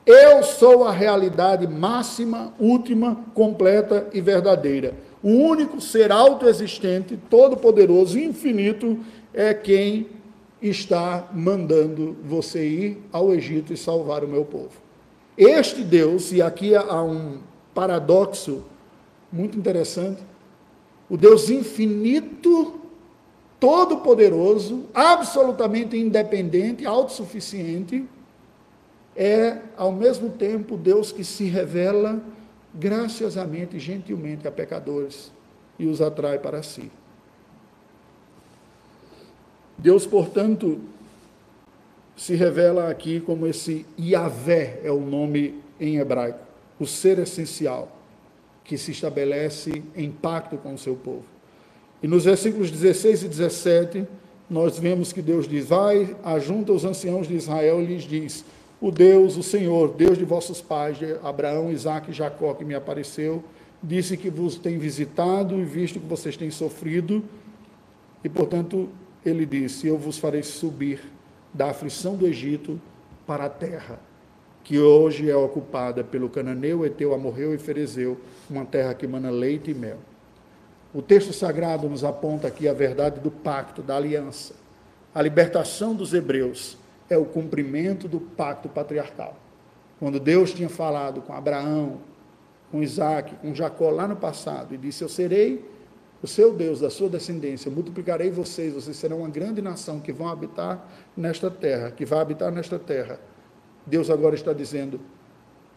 Eu 0.05 0.43
sou 0.43 0.87
a 0.87 0.91
realidade 0.91 1.67
máxima, 1.67 2.53
última, 2.57 3.17
completa 3.35 4.07
e 4.13 4.21
verdadeira. 4.21 4.93
O 5.21 5.29
único 5.29 5.81
ser 5.81 6.11
autoexistente, 6.11 7.19
todo-poderoso, 7.29 8.17
infinito, 8.17 8.97
é 9.33 9.53
quem 9.53 10.07
está 10.61 11.29
mandando 11.33 12.17
você 12.23 12.67
ir 12.67 13.03
ao 13.11 13.33
Egito 13.33 13.73
e 13.73 13.77
salvar 13.77 14.23
o 14.23 14.27
meu 14.27 14.43
povo. 14.43 14.71
Este 15.37 15.83
Deus, 15.83 16.31
e 16.31 16.41
aqui 16.41 16.75
há 16.75 17.01
um 17.01 17.39
paradoxo 17.73 18.65
muito 19.31 19.57
interessante, 19.57 20.21
o 21.09 21.15
Deus 21.15 21.49
infinito, 21.49 22.79
todo-poderoso, 23.59 24.85
absolutamente 24.93 25.97
independente, 25.97 26.85
autossuficiente, 26.85 28.05
é, 29.15 29.59
ao 29.75 29.91
mesmo 29.91 30.29
tempo, 30.29 30.77
Deus 30.77 31.11
que 31.11 31.23
se 31.23 31.45
revela 31.45 32.21
graciosamente 32.73 33.79
gentilmente 33.79 34.47
a 34.47 34.51
pecadores 34.51 35.31
e 35.77 35.87
os 35.87 36.01
atrai 36.01 36.37
para 36.39 36.61
si. 36.61 36.91
Deus, 39.81 40.05
portanto, 40.05 40.79
se 42.15 42.35
revela 42.35 42.89
aqui 42.89 43.19
como 43.19 43.47
esse 43.47 43.85
Yahvé 43.97 44.81
é 44.83 44.91
o 44.91 44.99
nome 44.99 45.55
em 45.79 45.97
hebraico, 45.97 46.39
o 46.79 46.85
ser 46.85 47.17
essencial 47.19 47.89
que 48.63 48.77
se 48.77 48.91
estabelece 48.91 49.81
em 49.95 50.11
pacto 50.11 50.57
com 50.57 50.73
o 50.73 50.77
seu 50.77 50.95
povo. 50.95 51.23
E 52.03 52.07
nos 52.07 52.25
versículos 52.25 52.69
16 52.69 53.23
e 53.23 53.27
17, 53.27 54.07
nós 54.49 54.77
vemos 54.77 55.13
que 55.13 55.21
Deus 55.21 55.47
diz: 55.47 55.65
Vai, 55.65 56.15
ajunta 56.23 56.73
os 56.73 56.83
anciãos 56.83 57.27
de 57.27 57.35
Israel 57.35 57.81
e 57.81 57.85
lhes 57.85 58.03
diz: 58.03 58.43
o 58.81 58.91
Deus, 58.91 59.35
o 59.35 59.43
Senhor, 59.43 59.93
Deus 59.93 60.17
de 60.17 60.23
vossos 60.23 60.61
pais, 60.61 60.97
de 60.97 61.13
Abraão, 61.23 61.71
Isaac 61.71 62.11
e 62.11 62.13
Jacó, 62.13 62.53
que 62.53 62.63
me 62.63 62.73
apareceu, 62.73 63.43
disse 63.83 64.15
que 64.15 64.29
vos 64.29 64.55
tem 64.55 64.77
visitado 64.77 65.55
e 65.59 65.65
visto 65.65 65.99
que 65.99 66.05
vocês 66.05 66.37
têm 66.37 66.49
sofrido, 66.49 67.23
e 68.23 68.29
portanto 68.29 68.89
ele 69.29 69.45
disse: 69.45 69.87
Eu 69.87 69.97
vos 69.97 70.17
farei 70.17 70.43
subir 70.43 71.01
da 71.53 71.69
aflição 71.69 72.15
do 72.15 72.27
Egito 72.27 72.79
para 73.25 73.45
a 73.45 73.49
terra, 73.49 73.99
que 74.63 74.79
hoje 74.79 75.29
é 75.29 75.35
ocupada 75.35 76.03
pelo 76.03 76.29
cananeu, 76.29 76.85
Eteu, 76.85 77.13
Amorreu 77.13 77.53
e 77.53 77.57
Ferezeu, 77.57 78.17
uma 78.49 78.65
terra 78.65 78.93
que 78.93 79.07
mana 79.07 79.29
leite 79.29 79.71
e 79.71 79.73
mel. 79.73 79.97
O 80.93 81.01
texto 81.01 81.31
sagrado 81.31 81.87
nos 81.87 82.03
aponta 82.03 82.47
aqui 82.47 82.67
a 82.67 82.73
verdade 82.73 83.19
do 83.19 83.29
pacto, 83.29 83.81
da 83.81 83.95
aliança, 83.95 84.55
a 85.13 85.21
libertação 85.21 85.95
dos 85.95 86.13
hebreus 86.13 86.77
é 87.09 87.17
o 87.17 87.25
cumprimento 87.25 88.07
do 88.07 88.19
pacto 88.19 88.69
patriarcal. 88.69 89.35
Quando 89.99 90.19
Deus 90.19 90.53
tinha 90.53 90.69
falado 90.69 91.21
com 91.21 91.33
Abraão, 91.33 91.99
com 92.71 92.83
Isaac, 92.83 93.35
com 93.35 93.53
Jacó 93.53 93.89
lá 93.89 94.07
no 94.07 94.15
passado, 94.15 94.73
e 94.73 94.77
disse: 94.77 95.03
Eu 95.03 95.09
serei 95.09 95.65
o 96.21 96.27
seu 96.27 96.53
Deus, 96.53 96.81
da 96.81 96.89
sua 96.89 97.09
descendência, 97.09 97.71
multiplicarei 97.71 98.29
vocês, 98.29 98.73
vocês 98.73 98.97
serão 98.97 99.19
uma 99.19 99.29
grande 99.29 99.61
nação 99.61 99.99
que 99.99 100.11
vão 100.11 100.27
habitar 100.27 100.85
nesta 101.15 101.49
terra, 101.49 101.91
que 101.91 102.05
vai 102.05 102.19
habitar 102.19 102.51
nesta 102.51 102.77
terra. 102.77 103.19
Deus 103.85 104.09
agora 104.09 104.35
está 104.35 104.51
dizendo: 104.51 104.99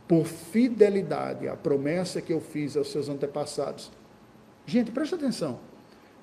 por 0.09 0.25
fidelidade 0.27 1.49
à 1.49 1.57
promessa 1.57 2.21
que 2.21 2.33
eu 2.33 2.41
fiz 2.41 2.77
aos 2.77 2.91
seus 2.91 3.09
antepassados. 3.09 3.91
Gente, 4.67 4.91
presta 4.91 5.17
atenção. 5.17 5.61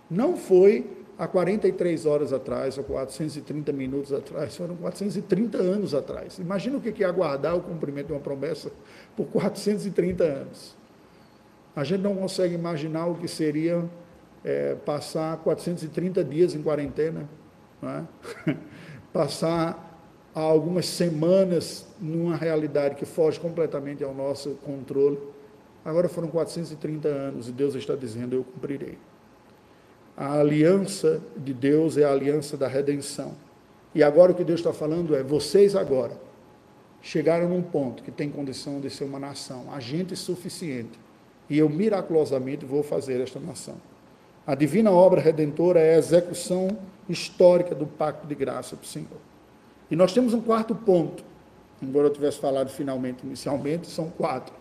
Não 0.10 0.36
foi 0.36 0.98
há 1.18 1.28
43 1.28 2.06
horas 2.06 2.32
atrás, 2.34 2.78
ou 2.78 2.84
430 2.84 3.74
minutos 3.74 4.14
atrás, 4.14 4.56
foram 4.56 4.76
430 4.76 5.58
anos 5.58 5.94
atrás. 5.94 6.40
Imagina 6.40 6.78
o 6.78 6.82
que 6.82 7.04
é 7.04 7.08
aguardar 7.08 7.56
o 7.56 7.62
cumprimento 7.62 8.08
de 8.08 8.14
uma 8.14 8.20
promessa 8.20 8.72
por 9.16 9.28
430 9.28 10.24
anos. 10.24 10.78
A 11.76 11.84
gente 11.84 12.02
não 12.02 12.16
consegue 12.16 12.56
imaginar 12.56 13.06
o 13.08 13.16
que 13.16 13.28
seria 13.28 13.84
é, 14.44 14.76
passar 14.86 15.38
430 15.38 16.24
dias 16.24 16.56
em 16.56 16.62
quarentena, 16.62 17.30
é? 17.84 18.56
passar 19.14 19.90
algumas 20.34 20.86
semanas 20.86 21.86
numa 22.00 22.36
realidade 22.36 22.96
que 22.96 23.06
foge 23.06 23.40
completamente 23.40 24.04
ao 24.04 24.14
nosso 24.14 24.52
controle. 24.64 25.20
Agora 25.84 26.08
foram 26.08 26.28
430 26.28 27.08
anos 27.08 27.50
e 27.50 27.52
Deus 27.52 27.76
está 27.76 27.96
dizendo: 27.96 28.36
Eu 28.36 28.44
cumprirei. 28.44 28.98
A 30.16 30.40
aliança 30.40 31.22
de 31.38 31.54
Deus 31.54 31.98
é 31.98 32.04
a 32.04 32.12
aliança 32.12 32.58
da 32.58 32.68
redenção. 32.68 33.34
E 33.96 34.04
agora 34.04 34.32
o 34.32 34.36
que 34.36 34.44
Deus 34.44 34.60
está 34.60 34.74
falando 34.74 35.16
é: 35.16 35.24
vocês 35.24 35.76
agora 35.76 36.20
chegaram 37.02 37.50
num 37.50 37.62
ponto 37.62 38.04
que 38.04 38.12
tem 38.12 38.30
condição 38.30 38.80
de 38.82 38.90
ser 38.90 39.06
uma 39.06 39.20
nação, 39.20 39.74
agente 39.74 40.16
suficiente, 40.16 41.00
e 41.50 41.58
eu 41.58 41.70
miraculosamente 41.70 42.66
vou 42.66 42.84
fazer 42.84 43.22
esta 43.22 43.40
nação. 43.40 43.78
A 44.46 44.56
divina 44.56 44.92
obra 44.92 45.22
redentora 45.22 45.80
é 45.80 45.96
a 45.96 45.98
execução 45.98 46.70
histórica 47.08 47.76
do 47.76 47.86
pacto 47.86 48.28
de 48.28 48.36
graça 48.36 48.76
para 48.76 48.84
o 48.84 48.88
Senhor. 48.88 49.18
E 49.90 49.96
nós 49.96 50.14
temos 50.14 50.34
um 50.34 50.42
quarto 50.42 50.76
ponto, 50.76 51.24
embora 51.82 52.08
eu 52.08 52.14
tivesse 52.14 52.40
falado 52.40 52.70
finalmente, 52.70 53.26
inicialmente, 53.26 53.88
são 53.88 54.10
quatro. 54.10 54.54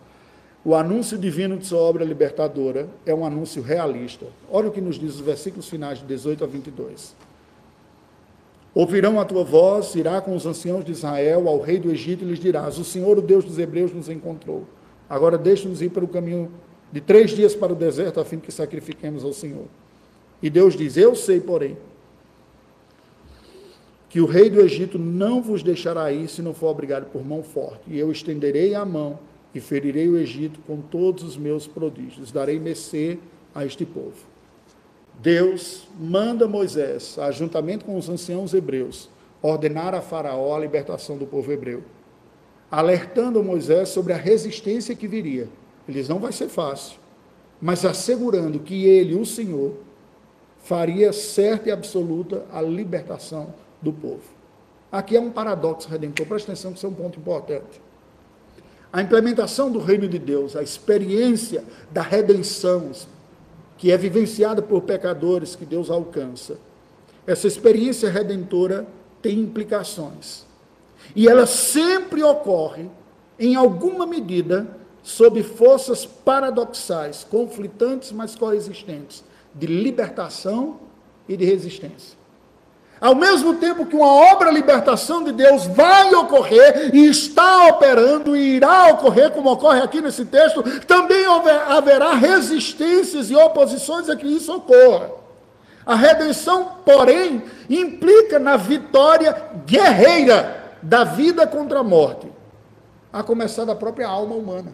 O 0.63 0.75
anúncio 0.75 1.17
divino 1.17 1.57
de 1.57 1.65
sua 1.65 1.79
obra 1.79 2.03
libertadora 2.03 2.89
é 3.05 3.13
um 3.13 3.25
anúncio 3.25 3.61
realista. 3.61 4.25
Olha 4.51 4.67
o 4.67 4.71
que 4.71 4.81
nos 4.81 4.99
diz 4.99 5.15
os 5.15 5.21
versículos 5.21 5.69
finais 5.69 5.99
de 5.99 6.05
18 6.05 6.43
a 6.43 6.47
22. 6.47 7.15
Ouvirão 8.73 9.19
a 9.19 9.25
tua 9.25 9.43
voz, 9.43 9.95
irá 9.95 10.21
com 10.21 10.35
os 10.35 10.45
anciãos 10.45 10.83
de 10.83 10.91
Israel 10.91 11.47
ao 11.47 11.59
rei 11.59 11.79
do 11.79 11.89
Egito 11.89 12.23
e 12.23 12.27
lhes 12.27 12.39
dirás: 12.39 12.77
O 12.77 12.83
Senhor, 12.83 13.17
o 13.17 13.21
Deus 13.21 13.45
dos 13.45 13.57
Hebreus, 13.57 13.93
nos 13.93 14.09
encontrou. 14.09 14.65
Agora 15.09 15.37
deixa-nos 15.37 15.81
ir 15.81 15.89
pelo 15.89 16.07
caminho 16.07 16.51
de 16.91 17.01
três 17.01 17.31
dias 17.31 17.55
para 17.55 17.73
o 17.73 17.75
deserto, 17.75 18.19
a 18.19 18.25
fim 18.25 18.37
de 18.37 18.43
que 18.43 18.51
sacrifiquemos 18.51 19.23
ao 19.23 19.33
Senhor. 19.33 19.65
E 20.41 20.49
Deus 20.49 20.75
diz: 20.75 20.97
Eu 20.97 21.15
sei, 21.15 21.39
porém, 21.39 21.77
que 24.09 24.19
o 24.19 24.25
rei 24.25 24.49
do 24.49 24.59
Egito 24.59 24.97
não 24.97 25.41
vos 25.41 25.61
deixará 25.61 26.11
ir 26.11 26.27
se 26.27 26.41
não 26.41 26.53
for 26.53 26.67
obrigado 26.67 27.05
por 27.11 27.23
mão 27.23 27.43
forte. 27.43 27.81
E 27.87 27.99
eu 27.99 28.11
estenderei 28.11 28.73
a 28.73 28.83
mão 28.83 29.19
e 29.53 29.59
ferirei 29.59 30.09
o 30.09 30.17
Egito 30.17 30.59
com 30.65 30.81
todos 30.81 31.23
os 31.23 31.37
meus 31.37 31.67
prodígios. 31.67 32.31
Darei 32.31 32.59
mercê 32.59 33.19
a 33.53 33.65
este 33.65 33.85
povo. 33.85 34.15
Deus 35.21 35.87
manda 35.99 36.47
Moisés, 36.47 37.17
juntamente 37.33 37.83
com 37.83 37.97
os 37.97 38.09
anciãos 38.09 38.53
hebreus, 38.53 39.09
ordenar 39.41 39.93
a 39.93 40.01
Faraó 40.01 40.55
a 40.55 40.59
libertação 40.59 41.17
do 41.17 41.25
povo 41.25 41.51
hebreu, 41.51 41.83
alertando 42.71 43.43
Moisés 43.43 43.89
sobre 43.89 44.13
a 44.13 44.17
resistência 44.17 44.95
que 44.95 45.07
viria. 45.07 45.49
Eles 45.89 46.07
não 46.07 46.19
vai 46.19 46.31
ser 46.31 46.47
fácil, 46.47 46.99
mas 47.59 47.83
assegurando 47.83 48.59
que 48.59 48.85
ele, 48.85 49.15
o 49.15 49.25
Senhor, 49.25 49.73
faria 50.63 51.11
certa 51.11 51.69
e 51.69 51.71
absoluta 51.71 52.45
a 52.53 52.61
libertação 52.61 53.55
do 53.81 53.91
povo. 53.91 54.21
Aqui 54.91 55.17
é 55.17 55.19
um 55.19 55.31
paradoxo 55.31 55.89
redentor, 55.89 56.27
presta 56.27 56.51
atenção 56.51 56.71
que 56.71 56.77
isso 56.77 56.85
é 56.85 56.89
um 56.89 56.93
ponto 56.93 57.19
importante. 57.19 57.81
A 58.93 59.01
implementação 59.01 59.71
do 59.71 59.79
reino 59.79 60.07
de 60.07 60.19
Deus, 60.19 60.55
a 60.55 60.61
experiência 60.61 61.63
da 61.91 62.01
redenção, 62.01 62.91
que 63.75 63.91
é 63.91 63.97
vivenciada 63.97 64.61
por 64.61 64.81
pecadores 64.81 65.55
que 65.55 65.65
Deus 65.65 65.89
alcança, 65.89 66.59
essa 67.25 67.47
experiência 67.47 68.09
redentora 68.11 68.85
tem 69.23 69.39
implicações. 69.39 70.45
E 71.15 71.27
ela 71.27 71.47
sempre 71.47 72.21
ocorre, 72.21 72.89
em 73.39 73.55
alguma 73.55 74.05
medida, 74.05 74.78
sob 75.03 75.41
forças 75.43 76.05
paradoxais, 76.05 77.25
conflitantes, 77.29 78.11
mas 78.11 78.35
coexistentes, 78.35 79.23
de 79.53 79.67
libertação 79.67 80.79
e 81.27 81.35
de 81.35 81.45
resistência. 81.45 82.19
Ao 83.01 83.15
mesmo 83.15 83.55
tempo 83.55 83.85
que 83.85 83.95
uma 83.95 84.13
obra 84.33 84.51
libertação 84.51 85.23
de 85.23 85.31
Deus 85.31 85.65
vai 85.67 86.13
ocorrer 86.13 86.93
e 86.93 87.07
está 87.07 87.67
operando 87.67 88.35
e 88.35 88.57
irá 88.57 88.87
ocorrer, 88.87 89.31
como 89.31 89.49
ocorre 89.49 89.81
aqui 89.81 90.01
nesse 90.01 90.25
texto, 90.25 90.61
também 90.81 91.25
haverá 91.67 92.13
resistências 92.13 93.29
e 93.29 93.35
oposições 93.35 94.09
a 94.09 94.17
que 94.17 94.27
isso 94.27 94.53
ocorra. 94.53 95.11
A 95.85 95.95
redenção, 95.95 96.73
porém, 96.85 97.41
implica 97.69 98.37
na 98.37 98.57
vitória 98.57 99.33
guerreira 99.65 100.75
da 100.83 101.05
vida 101.05 101.47
contra 101.47 101.79
a 101.79 101.83
morte, 101.83 102.29
a 103.13 103.23
começar 103.23 103.63
da 103.63 103.75
própria 103.75 104.07
alma 104.07 104.35
humana. 104.35 104.73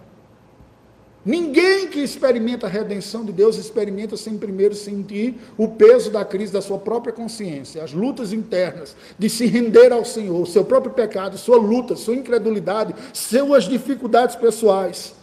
Ninguém 1.25 1.87
que 1.87 2.01
experimenta 2.01 2.67
a 2.67 2.69
redenção 2.69 3.25
de 3.25 3.31
Deus 3.31 3.57
experimenta 3.57 4.15
sem 4.15 4.37
primeiro 4.37 4.75
sentir 4.75 5.35
o 5.57 5.67
peso 5.67 6.11
da 6.11 6.23
crise 6.23 6.53
da 6.53 6.61
sua 6.61 6.77
própria 6.77 7.11
consciência, 7.11 7.83
as 7.83 7.91
lutas 7.91 8.31
internas 8.31 8.95
de 9.17 9.27
se 9.27 9.47
render 9.47 9.91
ao 9.91 10.05
Senhor, 10.05 10.45
seu 10.45 10.63
próprio 10.63 10.93
pecado, 10.93 11.35
sua 11.35 11.57
luta, 11.57 11.95
sua 11.95 12.13
incredulidade, 12.13 12.93
suas 13.11 13.63
dificuldades 13.63 14.35
pessoais. 14.35 15.15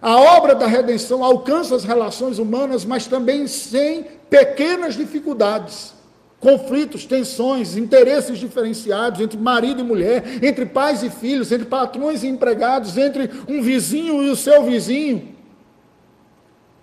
A 0.00 0.16
obra 0.36 0.54
da 0.54 0.68
redenção 0.68 1.24
alcança 1.24 1.74
as 1.74 1.82
relações 1.82 2.38
humanas, 2.38 2.84
mas 2.84 3.08
também 3.08 3.48
sem 3.48 4.04
pequenas 4.30 4.94
dificuldades 4.94 5.94
conflitos, 6.42 7.06
tensões, 7.06 7.76
interesses 7.76 8.36
diferenciados 8.36 9.20
entre 9.20 9.38
marido 9.38 9.80
e 9.80 9.84
mulher, 9.84 10.42
entre 10.42 10.66
pais 10.66 11.00
e 11.04 11.08
filhos, 11.08 11.52
entre 11.52 11.66
patrões 11.66 12.24
e 12.24 12.26
empregados, 12.26 12.98
entre 12.98 13.30
um 13.48 13.62
vizinho 13.62 14.20
e 14.24 14.28
o 14.28 14.34
seu 14.34 14.64
vizinho. 14.64 15.36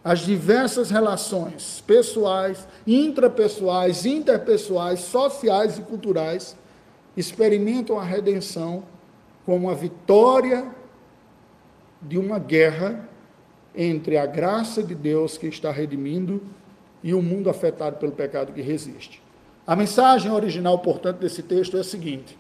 As 0.02 0.20
diversas 0.20 0.90
relações 0.90 1.84
pessoais, 1.86 2.66
intrapessoais, 2.88 4.06
interpessoais, 4.06 5.02
sociais 5.02 5.78
e 5.78 5.82
culturais 5.82 6.56
experimentam 7.18 8.00
a 8.00 8.04
redenção 8.04 8.86
como 9.46 9.70
a 9.70 9.74
vitória 9.74 10.66
de 12.02 12.18
uma 12.18 12.40
guerra 12.40 13.10
entre 13.76 14.18
a 14.18 14.26
graça 14.26 14.82
de 14.82 14.96
Deus 14.96 15.38
que 15.38 15.48
está 15.48 15.70
redimindo 15.70 16.42
e 17.04 17.14
o 17.14 17.22
mundo 17.22 17.50
afetado 17.50 17.98
pelo 17.98 18.14
pecado 18.14 18.54
que 18.54 18.62
resiste. 18.62 19.22
A 19.70 19.76
mensagem 19.76 20.32
original, 20.32 20.80
portanto, 20.80 21.20
desse 21.20 21.44
texto 21.44 21.78
é 21.78 21.82
a 21.82 21.84
seguinte: 21.84 22.36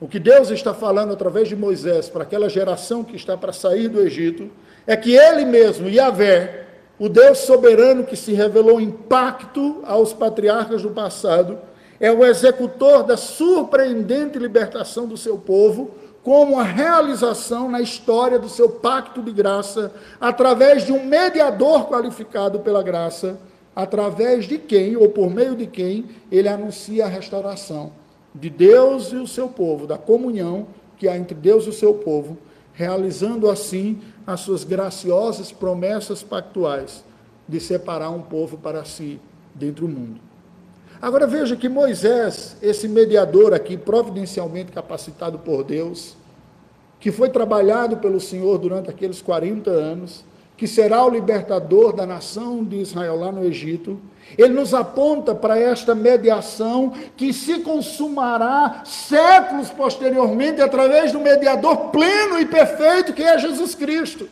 o 0.00 0.06
que 0.06 0.20
Deus 0.20 0.48
está 0.48 0.72
falando 0.72 1.12
através 1.12 1.48
de 1.48 1.56
Moisés 1.56 2.08
para 2.08 2.22
aquela 2.22 2.48
geração 2.48 3.02
que 3.02 3.16
está 3.16 3.36
para 3.36 3.52
sair 3.52 3.88
do 3.88 4.00
Egito 4.00 4.48
é 4.86 4.96
que 4.96 5.12
Ele 5.16 5.44
mesmo, 5.44 5.88
Yahvé, 5.88 6.66
o 7.00 7.08
Deus 7.08 7.38
soberano 7.38 8.04
que 8.04 8.14
se 8.14 8.32
revelou 8.32 8.80
em 8.80 8.92
pacto 8.92 9.82
aos 9.84 10.12
patriarcas 10.12 10.82
do 10.82 10.90
passado, 10.90 11.58
é 11.98 12.12
o 12.12 12.24
executor 12.24 13.02
da 13.02 13.16
surpreendente 13.16 14.38
libertação 14.38 15.04
do 15.04 15.16
seu 15.16 15.38
povo, 15.38 15.90
como 16.22 16.60
a 16.60 16.62
realização 16.62 17.68
na 17.68 17.80
história 17.80 18.38
do 18.38 18.48
seu 18.48 18.68
pacto 18.68 19.20
de 19.20 19.32
graça, 19.32 19.90
através 20.20 20.86
de 20.86 20.92
um 20.92 21.04
mediador 21.04 21.88
qualificado 21.88 22.60
pela 22.60 22.84
graça 22.84 23.36
através 23.74 24.46
de 24.46 24.58
quem 24.58 24.96
ou 24.96 25.08
por 25.08 25.30
meio 25.30 25.56
de 25.56 25.66
quem 25.66 26.06
ele 26.30 26.48
anuncia 26.48 27.06
a 27.06 27.08
restauração 27.08 27.92
de 28.34 28.48
Deus 28.48 29.12
e 29.12 29.16
o 29.16 29.26
seu 29.26 29.48
povo, 29.48 29.86
da 29.86 29.98
comunhão 29.98 30.66
que 30.96 31.08
há 31.08 31.16
entre 31.16 31.34
Deus 31.34 31.64
e 31.66 31.68
o 31.70 31.72
seu 31.72 31.94
povo, 31.94 32.38
realizando 32.72 33.50
assim 33.50 34.00
as 34.26 34.40
suas 34.40 34.64
graciosas 34.64 35.52
promessas 35.52 36.22
pactuais 36.22 37.04
de 37.46 37.60
separar 37.60 38.10
um 38.10 38.22
povo 38.22 38.56
para 38.56 38.84
si 38.84 39.20
dentro 39.54 39.86
do 39.86 39.92
mundo. 39.92 40.20
Agora 41.00 41.26
veja 41.26 41.56
que 41.56 41.68
Moisés, 41.68 42.56
esse 42.62 42.86
mediador 42.86 43.52
aqui, 43.52 43.76
providencialmente 43.76 44.70
capacitado 44.70 45.38
por 45.40 45.64
Deus, 45.64 46.16
que 47.00 47.10
foi 47.10 47.28
trabalhado 47.28 47.96
pelo 47.96 48.20
Senhor 48.20 48.56
durante 48.58 48.88
aqueles 48.88 49.20
40 49.20 49.68
anos, 49.68 50.24
que 50.62 50.68
será 50.68 51.04
o 51.04 51.10
libertador 51.10 51.92
da 51.92 52.06
nação 52.06 52.62
de 52.62 52.76
Israel 52.76 53.16
lá 53.16 53.32
no 53.32 53.44
Egito, 53.44 53.98
ele 54.38 54.54
nos 54.54 54.72
aponta 54.72 55.34
para 55.34 55.58
esta 55.58 55.92
mediação 55.92 56.92
que 57.16 57.32
se 57.32 57.58
consumará 57.62 58.82
séculos 58.84 59.70
posteriormente 59.70 60.60
através 60.60 61.10
do 61.10 61.18
mediador 61.18 61.90
pleno 61.90 62.38
e 62.38 62.46
perfeito 62.46 63.12
que 63.12 63.24
é 63.24 63.36
Jesus 63.40 63.74
Cristo. 63.74 64.28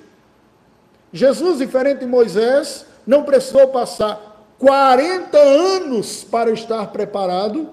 Jesus, 1.12 1.58
diferente 1.58 1.98
de 1.98 2.06
Moisés, 2.06 2.86
não 3.04 3.24
precisou 3.24 3.66
passar 3.66 4.46
40 4.56 5.36
anos 5.36 6.22
para 6.22 6.52
estar 6.52 6.92
preparado, 6.92 7.70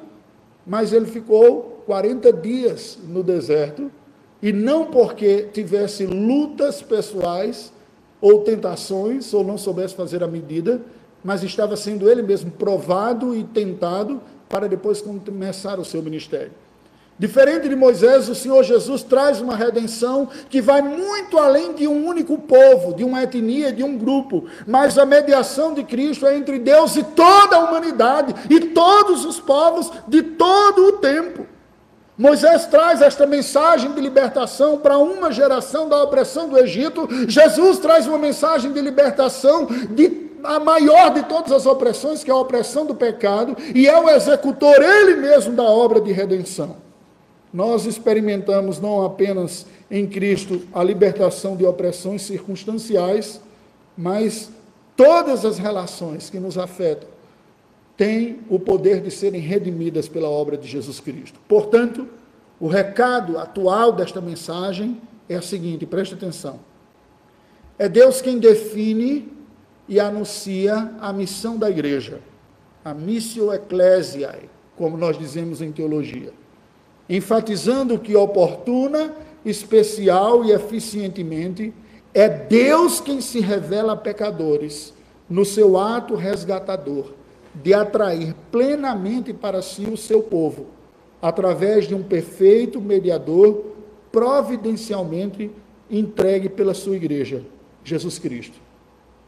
mas 0.66 0.92
ele 0.92 1.06
ficou 1.06 1.84
40 1.86 2.34
dias 2.34 2.98
no 3.08 3.22
deserto, 3.22 3.92
e 4.42 4.52
não 4.52 4.88
porque 4.88 5.48
tivesse 5.54 6.08
lutas 6.08 6.82
pessoais 6.82 7.77
ou 8.20 8.42
tentações, 8.42 9.34
ou 9.34 9.44
não 9.44 9.58
soubesse 9.58 9.96
fazer 9.96 10.24
a 10.24 10.28
medida, 10.28 10.82
mas 11.24 11.44
estava 11.44 11.76
sendo 11.76 12.10
ele 12.10 12.22
mesmo 12.22 12.52
provado 12.52 13.36
e 13.36 13.44
tentado 13.44 14.22
para 14.48 14.68
depois 14.68 15.02
começar 15.02 15.80
o 15.80 15.86
seu 15.86 16.02
ministério. 16.02 16.52
Diferente 17.20 17.68
de 17.68 17.76
Moisés, 17.76 18.30
o 18.30 18.36
Senhor 18.36 18.64
Jesus 18.64 19.02
traz 19.02 19.42
uma 19.42 19.56
redenção 19.56 20.30
que 20.52 20.62
vai 20.62 20.84
muito 20.84 21.40
além 21.40 21.74
de 21.74 21.88
um 21.88 22.06
único 22.06 22.38
povo, 22.38 22.94
de 22.94 23.04
uma 23.04 23.24
etnia, 23.24 23.74
de 23.74 23.84
um 23.84 23.98
grupo. 23.98 24.46
Mas 24.68 25.00
a 25.00 25.06
mediação 25.06 25.74
de 25.74 25.84
Cristo 25.84 26.28
é 26.28 26.38
entre 26.38 26.60
Deus 26.60 26.96
e 26.96 27.04
toda 27.04 27.56
a 27.56 27.70
humanidade 27.70 28.36
e 28.52 28.60
todos 28.68 29.26
os 29.26 29.40
povos 29.40 29.92
de 30.08 30.22
todo 30.22 30.90
o 30.90 30.92
tempo. 30.94 31.48
Moisés 32.18 32.66
traz 32.66 33.00
esta 33.02 33.28
mensagem 33.28 33.92
de 33.92 34.02
libertação 34.02 34.80
para 34.80 34.98
uma 34.98 35.32
geração 35.32 35.88
da 35.88 36.02
opressão 36.04 36.50
do 36.50 36.58
Egito. 36.58 37.08
Jesus 37.28 37.78
traz 37.78 38.08
uma 38.08 38.18
mensagem 38.18 38.72
de 38.72 38.82
libertação 38.82 39.68
de 39.92 40.26
a 40.44 40.60
maior 40.60 41.14
de 41.14 41.24
todas 41.24 41.52
as 41.52 41.66
opressões, 41.66 42.24
que 42.24 42.32
é 42.32 42.34
a 42.34 42.38
opressão 42.38 42.86
do 42.86 42.96
pecado, 42.96 43.56
e 43.74 43.88
é 43.88 44.00
o 44.00 44.10
executor 44.10 44.82
ele 44.82 45.16
mesmo 45.16 45.54
da 45.54 45.64
obra 45.64 46.00
de 46.00 46.12
redenção. 46.12 46.78
Nós 47.54 47.86
experimentamos 47.86 48.80
não 48.80 49.04
apenas 49.04 49.66
em 49.90 50.08
Cristo 50.08 50.62
a 50.74 50.84
libertação 50.84 51.56
de 51.56 51.66
opressões 51.66 52.22
circunstanciais, 52.22 53.42
mas 53.98 54.50
todas 54.96 55.44
as 55.46 55.58
relações 55.58 56.30
que 56.30 56.40
nos 56.40 56.58
afetam 56.58 57.17
têm 57.98 58.40
o 58.48 58.60
poder 58.60 59.02
de 59.02 59.10
serem 59.10 59.42
redimidas 59.42 60.08
pela 60.08 60.30
obra 60.30 60.56
de 60.56 60.68
Jesus 60.68 61.00
Cristo. 61.00 61.40
Portanto, 61.48 62.08
o 62.60 62.68
recado 62.68 63.38
atual 63.40 63.92
desta 63.92 64.22
mensagem 64.22 65.02
é 65.28 65.38
o 65.38 65.42
seguinte: 65.42 65.86
preste 65.86 66.14
atenção. 66.14 66.60
É 67.78 67.90
Deus 67.90 68.22
quem 68.22 68.38
define 68.38 69.32
e 69.90 70.00
anuncia 70.00 70.94
a 71.02 71.12
missão 71.12 71.58
da 71.58 71.70
igreja, 71.70 72.20
a 72.86 72.94
missio 72.94 73.52
ecclesiae, 73.54 74.50
como 74.76 74.98
nós 74.98 75.18
dizemos 75.18 75.62
em 75.62 75.72
teologia, 75.72 76.34
enfatizando 77.10 77.98
que 77.98 78.16
oportuna, 78.16 79.14
especial 79.46 80.46
e 80.46 80.52
eficientemente 80.52 81.74
é 82.14 82.28
Deus 82.28 83.00
quem 83.00 83.22
se 83.22 83.40
revela 83.40 83.94
a 83.94 83.98
pecadores 83.98 84.94
no 85.30 85.46
seu 85.46 85.78
ato 85.78 86.16
resgatador 86.16 87.14
de 87.64 87.74
atrair 87.74 88.36
plenamente 88.52 89.34
para 89.34 89.62
si 89.62 89.86
o 89.86 89.98
seu 89.98 90.22
povo, 90.22 90.68
através 91.22 91.88
de 91.88 91.96
um 91.96 92.04
perfeito 92.04 92.80
mediador 92.80 93.64
providencialmente 94.12 95.52
entregue 95.90 96.50
pela 96.50 96.74
sua 96.74 96.96
igreja, 96.96 97.44
Jesus 97.84 98.20
Cristo. 98.20 98.58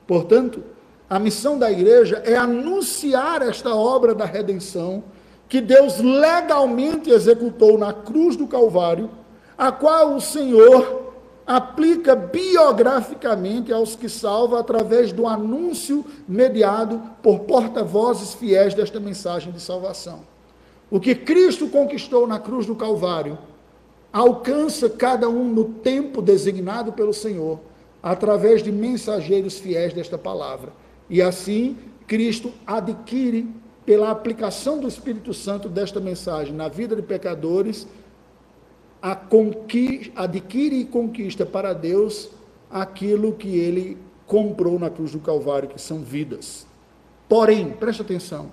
Portanto, 0.05 0.63
a 1.09 1.17
missão 1.17 1.57
da 1.57 1.71
igreja 1.71 2.21
é 2.25 2.35
anunciar 2.35 3.41
esta 3.41 3.73
obra 3.75 4.13
da 4.13 4.25
redenção 4.25 5.03
que 5.47 5.59
Deus 5.59 5.99
legalmente 5.99 7.09
executou 7.09 7.77
na 7.77 7.91
cruz 7.91 8.35
do 8.35 8.45
Calvário, 8.47 9.09
a 9.57 9.71
qual 9.71 10.15
o 10.15 10.21
Senhor 10.21 11.08
aplica 11.49 12.15
biograficamente 12.15 13.73
aos 13.73 13.95
que 13.95 14.07
salva 14.07 14.59
através 14.59 15.11
do 15.11 15.25
anúncio 15.25 16.05
mediado 16.27 17.01
por 17.23 17.39
porta-vozes 17.39 18.35
fiéis 18.35 18.75
desta 18.75 18.99
mensagem 18.99 19.51
de 19.51 19.59
salvação. 19.59 20.19
O 20.91 20.99
que 20.99 21.15
Cristo 21.15 21.67
conquistou 21.67 22.27
na 22.27 22.37
cruz 22.37 22.67
do 22.67 22.75
Calvário 22.75 23.35
alcança 24.13 24.87
cada 24.91 25.27
um 25.27 25.43
no 25.43 25.65
tempo 25.65 26.21
designado 26.21 26.93
pelo 26.93 27.15
Senhor 27.15 27.59
através 28.01 28.61
de 28.61 28.71
mensageiros 28.71 29.57
fiéis 29.57 29.91
desta 29.91 30.19
palavra. 30.19 30.71
E 31.09 31.19
assim, 31.19 31.75
Cristo 32.05 32.53
adquire, 32.65 33.49
pela 33.87 34.11
aplicação 34.11 34.79
do 34.79 34.87
Espírito 34.87 35.33
Santo 35.33 35.67
desta 35.67 35.99
mensagem 35.99 36.53
na 36.53 36.67
vida 36.67 36.95
de 36.95 37.01
pecadores, 37.01 37.87
a 39.01 39.17
adquire 40.15 40.79
e 40.79 40.85
conquista 40.85 41.45
para 41.45 41.73
Deus 41.73 42.29
aquilo 42.69 43.33
que 43.33 43.57
ele 43.57 43.97
comprou 44.27 44.77
na 44.77 44.89
cruz 44.89 45.11
do 45.11 45.19
Calvário, 45.19 45.69
que 45.69 45.81
são 45.81 45.99
vidas. 45.99 46.67
Porém, 47.27 47.71
preste 47.71 48.01
atenção, 48.01 48.51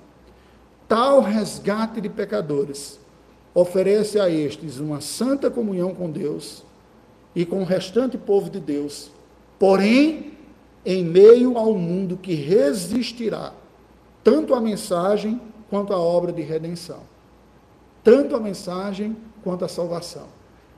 tal 0.89 1.21
resgate 1.21 2.01
de 2.01 2.09
pecadores 2.09 3.01
oferece 3.55 4.21
a 4.21 4.29
estes 4.31 4.79
uma 4.79 5.01
santa 5.01 5.51
comunhão 5.51 5.95
com 5.95 6.11
Deus 6.11 6.63
e 7.35 7.45
com 7.45 7.63
o 7.63 7.65
restante 7.65 8.17
povo 8.17 8.51
de 8.51 8.61
Deus 8.61 9.11
porém, 9.59 10.33
em 10.85 11.05
meio 11.05 11.59
ao 11.59 11.75
mundo 11.75 12.17
que 12.17 12.35
resistirá 12.35 13.53
tanto 14.23 14.55
à 14.55 14.61
mensagem 14.61 15.41
quanto 15.69 15.93
à 15.93 15.99
obra 15.99 16.33
de 16.33 16.43
redenção. 16.43 17.01
Tanto 18.05 18.37
a 18.37 18.41
mensagem 18.41 19.17
quanto 19.43 19.65
a 19.65 19.69
salvação. 19.69 20.27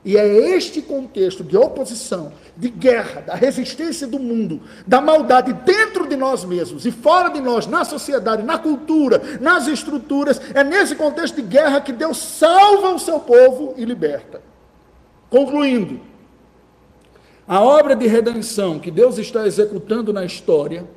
E 0.03 0.15
é 0.15 0.55
este 0.55 0.81
contexto 0.81 1.43
de 1.43 1.57
oposição, 1.57 2.31
de 2.55 2.69
guerra, 2.69 3.21
da 3.21 3.35
resistência 3.35 4.07
do 4.07 4.17
mundo, 4.17 4.61
da 4.87 5.01
maldade 5.01 5.51
dentro 5.51 6.07
de 6.07 6.15
nós 6.15 6.45
mesmos 6.45 6.85
e 6.85 6.91
fora 6.91 7.29
de 7.29 7.41
nós, 7.41 7.67
na 7.67 7.83
sociedade, 7.83 8.43
na 8.43 8.57
cultura, 8.57 9.21
nas 9.41 9.67
estruturas, 9.67 10.39
é 10.53 10.63
nesse 10.63 10.95
contexto 10.95 11.35
de 11.35 11.41
guerra 11.41 11.81
que 11.81 11.91
Deus 11.91 12.17
salva 12.17 12.91
o 12.91 12.99
seu 12.99 13.19
povo 13.19 13.73
e 13.75 13.83
liberta. 13.83 14.41
Concluindo, 15.29 15.99
a 17.45 17.61
obra 17.61 17.95
de 17.95 18.07
redenção 18.07 18.79
que 18.79 18.91
Deus 18.91 19.17
está 19.17 19.45
executando 19.45 20.13
na 20.13 20.23
história 20.23 20.87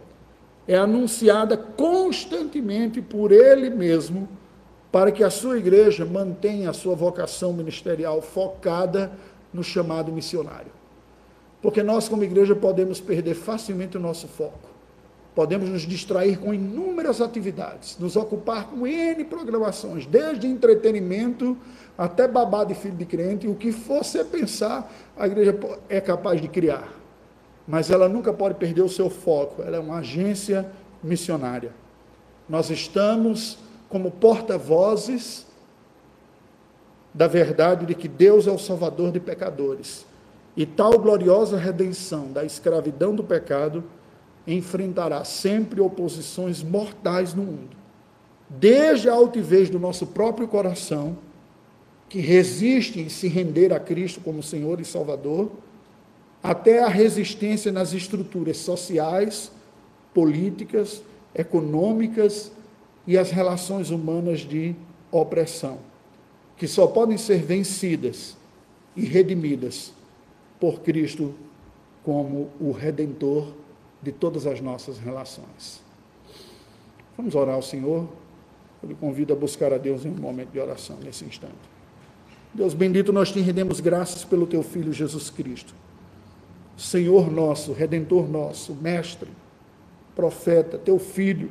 é 0.68 0.76
anunciada 0.76 1.56
constantemente 1.56 3.02
por 3.02 3.32
Ele 3.32 3.68
mesmo, 3.68 4.28
para 4.92 5.10
que 5.10 5.24
a 5.24 5.30
sua 5.30 5.56
igreja 5.56 6.04
mantenha 6.04 6.68
a 6.68 6.74
sua 6.74 6.94
vocação 6.94 7.54
ministerial 7.54 8.20
focada 8.20 9.10
no 9.52 9.64
chamado 9.64 10.12
missionário. 10.12 10.70
Porque 11.62 11.82
nós, 11.82 12.08
como 12.08 12.22
igreja, 12.22 12.54
podemos 12.54 13.00
perder 13.00 13.34
facilmente 13.34 13.96
o 13.96 14.00
nosso 14.00 14.28
foco. 14.28 14.70
Podemos 15.34 15.70
nos 15.70 15.82
distrair 15.82 16.38
com 16.38 16.52
inúmeras 16.52 17.22
atividades, 17.22 17.96
nos 17.98 18.16
ocupar 18.16 18.66
com 18.66 18.86
N 18.86 19.24
programações, 19.24 20.04
desde 20.04 20.46
entretenimento 20.46 21.56
até 21.96 22.28
babá 22.28 22.64
de 22.64 22.74
filho 22.74 22.96
de 22.96 23.06
crente, 23.06 23.48
o 23.48 23.54
que 23.54 23.70
você 23.70 24.22
pensar, 24.22 24.92
a 25.16 25.26
igreja 25.26 25.58
é 25.88 26.02
capaz 26.02 26.38
de 26.38 26.48
criar. 26.48 26.92
Mas 27.66 27.90
ela 27.90 28.10
nunca 28.10 28.30
pode 28.30 28.56
perder 28.56 28.82
o 28.82 28.88
seu 28.90 29.08
foco, 29.08 29.62
ela 29.62 29.76
é 29.76 29.80
uma 29.80 29.98
agência 29.98 30.70
missionária. 31.02 31.72
Nós 32.46 32.68
estamos 32.68 33.58
como 33.92 34.10
porta-vozes 34.10 35.46
da 37.12 37.26
verdade 37.26 37.84
de 37.84 37.94
que 37.94 38.08
Deus 38.08 38.46
é 38.46 38.50
o 38.50 38.58
salvador 38.58 39.12
de 39.12 39.20
pecadores. 39.20 40.06
E 40.56 40.64
tal 40.64 40.98
gloriosa 40.98 41.58
redenção 41.58 42.32
da 42.32 42.42
escravidão 42.42 43.14
do 43.14 43.22
pecado 43.22 43.84
enfrentará 44.46 45.22
sempre 45.24 45.78
oposições 45.78 46.62
mortais 46.62 47.34
no 47.34 47.42
mundo. 47.42 47.76
Desde 48.48 49.10
a 49.10 49.12
altivez 49.12 49.68
do 49.68 49.78
nosso 49.78 50.06
próprio 50.06 50.48
coração, 50.48 51.18
que 52.08 52.18
resiste 52.18 52.98
em 52.98 53.10
se 53.10 53.28
render 53.28 53.74
a 53.74 53.80
Cristo 53.80 54.22
como 54.22 54.42
Senhor 54.42 54.80
e 54.80 54.86
Salvador, 54.86 55.50
até 56.42 56.82
a 56.82 56.88
resistência 56.88 57.70
nas 57.70 57.92
estruturas 57.92 58.56
sociais, 58.56 59.52
políticas, 60.14 61.02
econômicas 61.34 62.50
e 63.06 63.18
as 63.18 63.30
relações 63.30 63.90
humanas 63.90 64.40
de 64.40 64.74
opressão, 65.10 65.78
que 66.56 66.66
só 66.66 66.86
podem 66.86 67.18
ser 67.18 67.42
vencidas 67.42 68.36
e 68.96 69.04
redimidas 69.04 69.92
por 70.60 70.80
Cristo 70.80 71.34
como 72.04 72.50
o 72.60 72.72
redentor 72.72 73.52
de 74.02 74.12
todas 74.12 74.46
as 74.46 74.60
nossas 74.60 74.98
relações. 74.98 75.80
Vamos 77.16 77.34
orar 77.34 77.54
ao 77.54 77.62
Senhor. 77.62 78.08
Eu 78.82 78.88
lhe 78.88 78.94
convido 78.94 79.32
a 79.32 79.36
buscar 79.36 79.72
a 79.72 79.78
Deus 79.78 80.04
em 80.04 80.10
um 80.10 80.16
momento 80.16 80.50
de 80.50 80.58
oração 80.58 80.96
nesse 81.02 81.24
instante. 81.24 81.54
Deus 82.54 82.74
bendito, 82.74 83.12
nós 83.12 83.30
te 83.30 83.40
rendemos 83.40 83.80
graças 83.80 84.24
pelo 84.24 84.46
teu 84.46 84.62
Filho 84.62 84.92
Jesus 84.92 85.30
Cristo, 85.30 85.74
Senhor 86.76 87.30
nosso, 87.30 87.72
Redentor 87.72 88.28
nosso, 88.28 88.74
Mestre, 88.74 89.30
Profeta, 90.14 90.76
Teu 90.76 90.98
Filho, 90.98 91.50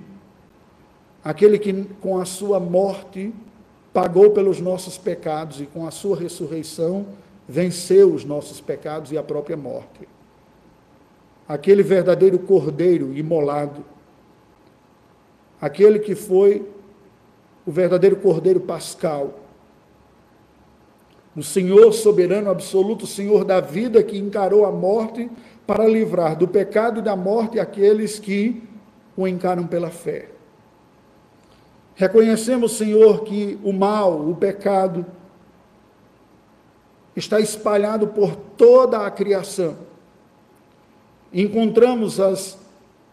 aquele 1.23 1.59
que 1.59 1.83
com 2.01 2.19
a 2.19 2.25
Sua 2.25 2.59
morte 2.59 3.33
pagou 3.93 4.31
pelos 4.31 4.59
nossos 4.59 4.97
pecados 4.97 5.61
e 5.61 5.65
com 5.65 5.85
a 5.85 5.91
Sua 5.91 6.17
ressurreição 6.17 7.05
venceu 7.47 8.13
os 8.13 8.23
nossos 8.23 8.61
pecados 8.61 9.11
e 9.11 9.17
a 9.17 9.23
própria 9.23 9.57
morte. 9.57 10.07
Aquele 11.47 11.83
verdadeiro 11.83 12.39
Cordeiro 12.39 13.13
imolado, 13.13 13.83
aquele 15.59 15.99
que 15.99 16.15
foi 16.15 16.65
o 17.65 17.71
verdadeiro 17.71 18.15
Cordeiro 18.15 18.61
Pascal, 18.61 19.39
o 21.35 21.43
Senhor 21.43 21.91
soberano 21.93 22.49
absoluto, 22.49 23.07
Senhor 23.07 23.45
da 23.45 23.61
vida, 23.61 24.03
que 24.03 24.17
encarou 24.17 24.65
a 24.65 24.71
morte 24.71 25.29
para 25.65 25.87
livrar 25.87 26.35
do 26.35 26.47
pecado 26.47 26.99
e 26.99 27.03
da 27.03 27.15
morte 27.15 27.59
aqueles 27.59 28.19
que 28.19 28.61
o 29.15 29.27
encaram 29.27 29.65
pela 29.65 29.89
fé. 29.89 30.30
Reconhecemos, 31.95 32.73
Senhor, 32.73 33.23
que 33.23 33.59
o 33.63 33.71
mal, 33.71 34.29
o 34.29 34.35
pecado, 34.35 35.05
está 37.15 37.39
espalhado 37.39 38.07
por 38.07 38.35
toda 38.35 39.05
a 39.05 39.11
criação. 39.11 39.77
Encontramos 41.33 42.19
as, 42.19 42.57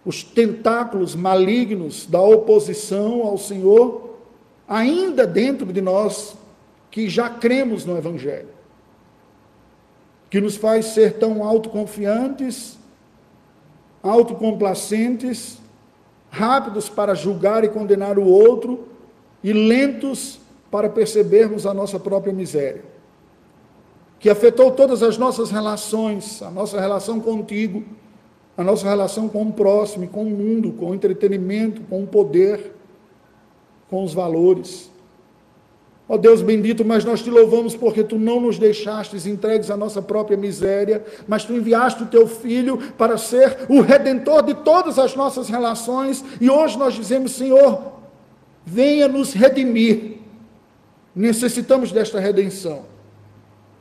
os 0.04 0.22
tentáculos 0.22 1.14
malignos 1.14 2.06
da 2.06 2.20
oposição 2.20 3.22
ao 3.22 3.38
Senhor 3.38 4.08
ainda 4.68 5.26
dentro 5.26 5.72
de 5.72 5.80
nós 5.80 6.36
que 6.90 7.08
já 7.08 7.30
cremos 7.30 7.84
no 7.84 7.96
Evangelho, 7.96 8.48
que 10.28 10.40
nos 10.40 10.56
faz 10.56 10.86
ser 10.86 11.18
tão 11.18 11.42
autoconfiantes, 11.42 12.78
autocomplacentes, 14.02 15.58
rápidos 16.30 16.88
para 16.88 17.14
julgar 17.14 17.64
e 17.64 17.68
condenar 17.68 18.18
o 18.18 18.26
outro 18.26 18.88
e 19.42 19.52
lentos 19.52 20.40
para 20.70 20.88
percebermos 20.88 21.66
a 21.66 21.72
nossa 21.72 21.98
própria 21.98 22.32
miséria, 22.32 22.84
que 24.18 24.28
afetou 24.28 24.70
todas 24.70 25.02
as 25.02 25.16
nossas 25.16 25.50
relações, 25.50 26.42
a 26.42 26.50
nossa 26.50 26.80
relação 26.80 27.20
contigo, 27.20 27.84
a 28.56 28.64
nossa 28.64 28.88
relação 28.88 29.28
com 29.28 29.42
o 29.42 29.52
próximo, 29.52 30.08
com 30.08 30.24
o 30.24 30.30
mundo, 30.30 30.72
com 30.72 30.90
o 30.90 30.94
entretenimento, 30.94 31.80
com 31.82 32.02
o 32.02 32.06
poder, 32.06 32.74
com 33.88 34.02
os 34.02 34.12
valores. 34.12 34.90
Ó 36.08 36.14
oh 36.14 36.18
Deus 36.18 36.40
bendito, 36.40 36.84
mas 36.86 37.04
nós 37.04 37.20
te 37.20 37.28
louvamos 37.28 37.76
porque 37.76 38.02
tu 38.02 38.18
não 38.18 38.40
nos 38.40 38.58
deixastes 38.58 39.26
entregues 39.26 39.70
à 39.70 39.76
nossa 39.76 40.00
própria 40.00 40.38
miséria, 40.38 41.04
mas 41.26 41.44
tu 41.44 41.52
enviaste 41.52 42.02
o 42.02 42.06
teu 42.06 42.26
filho 42.26 42.78
para 42.96 43.18
ser 43.18 43.66
o 43.68 43.82
redentor 43.82 44.42
de 44.42 44.54
todas 44.54 44.98
as 44.98 45.14
nossas 45.14 45.50
relações, 45.50 46.24
e 46.40 46.48
hoje 46.48 46.78
nós 46.78 46.94
dizemos, 46.94 47.32
Senhor, 47.32 47.92
venha 48.64 49.06
nos 49.06 49.34
redimir. 49.34 50.16
Necessitamos 51.14 51.92
desta 51.92 52.18
redenção. 52.18 52.97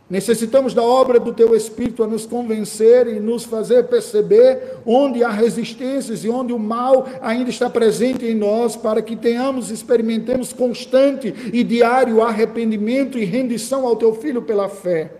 Necessitamos 0.10 0.74
da 0.74 0.82
obra 0.82 1.20
do 1.20 1.34
Teu 1.34 1.54
Espírito 1.54 2.02
a 2.02 2.08
nos 2.08 2.26
convencer 2.26 3.08
e 3.08 3.20
nos 3.20 3.44
fazer 3.44 3.88
perceber 3.88 4.78
onde 4.86 5.22
há 5.22 5.30
resistências 5.30 6.24
e 6.24 6.30
onde 6.30 6.54
o 6.54 6.60
mal 6.60 7.06
ainda 7.22 7.50
está 7.50 7.70
presente 7.70 8.26
em 8.26 8.34
nós, 8.34 8.78
para 8.78 9.02
que 9.02 9.18
tenhamos, 9.18 9.70
experimentemos 9.70 10.54
constante 10.54 11.34
e 11.52 11.62
diário 11.62 12.22
arrependimento 12.22 13.20
e 13.20 13.26
rendição 13.26 13.86
ao 13.86 13.98
Teu 13.98 14.14
Filho 14.14 14.42
pela 14.42 14.70
fé. 14.70 15.12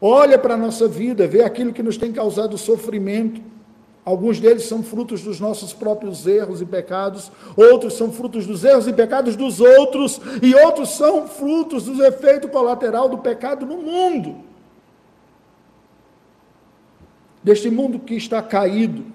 Olha 0.00 0.38
para 0.38 0.54
a 0.54 0.58
nossa 0.58 0.86
vida, 0.86 1.26
vê 1.26 1.42
aquilo 1.42 1.72
que 1.72 1.82
nos 1.82 1.96
tem 1.96 2.12
causado 2.12 2.56
sofrimento 2.56 3.40
Alguns 4.04 4.38
deles 4.38 4.64
são 4.64 4.82
frutos 4.82 5.22
dos 5.22 5.40
nossos 5.40 5.72
próprios 5.72 6.26
erros 6.26 6.60
e 6.60 6.66
pecados, 6.66 7.32
outros 7.56 7.94
são 7.94 8.12
frutos 8.12 8.46
dos 8.46 8.62
erros 8.62 8.86
e 8.86 8.92
pecados 8.92 9.34
dos 9.34 9.60
outros, 9.60 10.20
e 10.42 10.54
outros 10.54 10.90
são 10.90 11.26
frutos 11.26 11.84
do 11.84 12.04
efeito 12.04 12.46
colateral 12.48 13.08
do 13.08 13.18
pecado 13.18 13.64
no 13.64 13.78
mundo. 13.78 14.44
Deste 17.42 17.70
mundo 17.70 17.98
que 17.98 18.14
está 18.14 18.42
caído, 18.42 19.06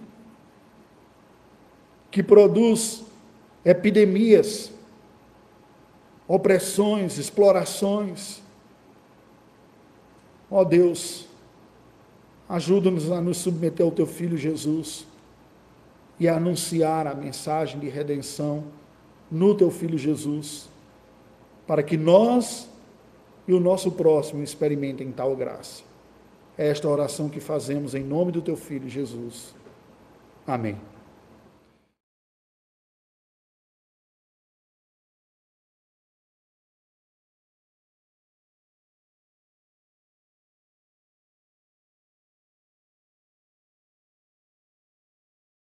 que 2.09 2.23
produz 2.23 3.03
epidemias, 3.63 4.71
opressões, 6.27 7.19
explorações. 7.19 8.41
Ó 10.49 10.61
oh 10.61 10.65
Deus, 10.65 11.28
Ajuda-nos 12.49 13.11
a 13.11 13.21
nos 13.21 13.37
submeter 13.37 13.85
ao 13.85 13.91
teu 13.91 14.07
filho 14.07 14.35
Jesus 14.35 15.05
e 16.19 16.27
a 16.27 16.35
anunciar 16.35 17.05
a 17.05 17.13
mensagem 17.13 17.79
de 17.79 17.87
redenção 17.87 18.63
no 19.29 19.53
teu 19.53 19.69
filho 19.69 19.97
Jesus, 19.97 20.67
para 21.67 21.83
que 21.83 21.95
nós 21.95 22.67
e 23.47 23.53
o 23.53 23.59
nosso 23.59 23.91
próximo 23.91 24.43
experimentem 24.43 25.11
tal 25.11 25.35
graça. 25.35 25.83
É 26.57 26.67
esta 26.67 26.89
oração 26.89 27.29
que 27.29 27.39
fazemos 27.39 27.93
em 27.93 28.03
nome 28.03 28.31
do 28.31 28.41
teu 28.41 28.57
filho 28.57 28.89
Jesus. 28.89 29.53
Amém. 30.45 30.88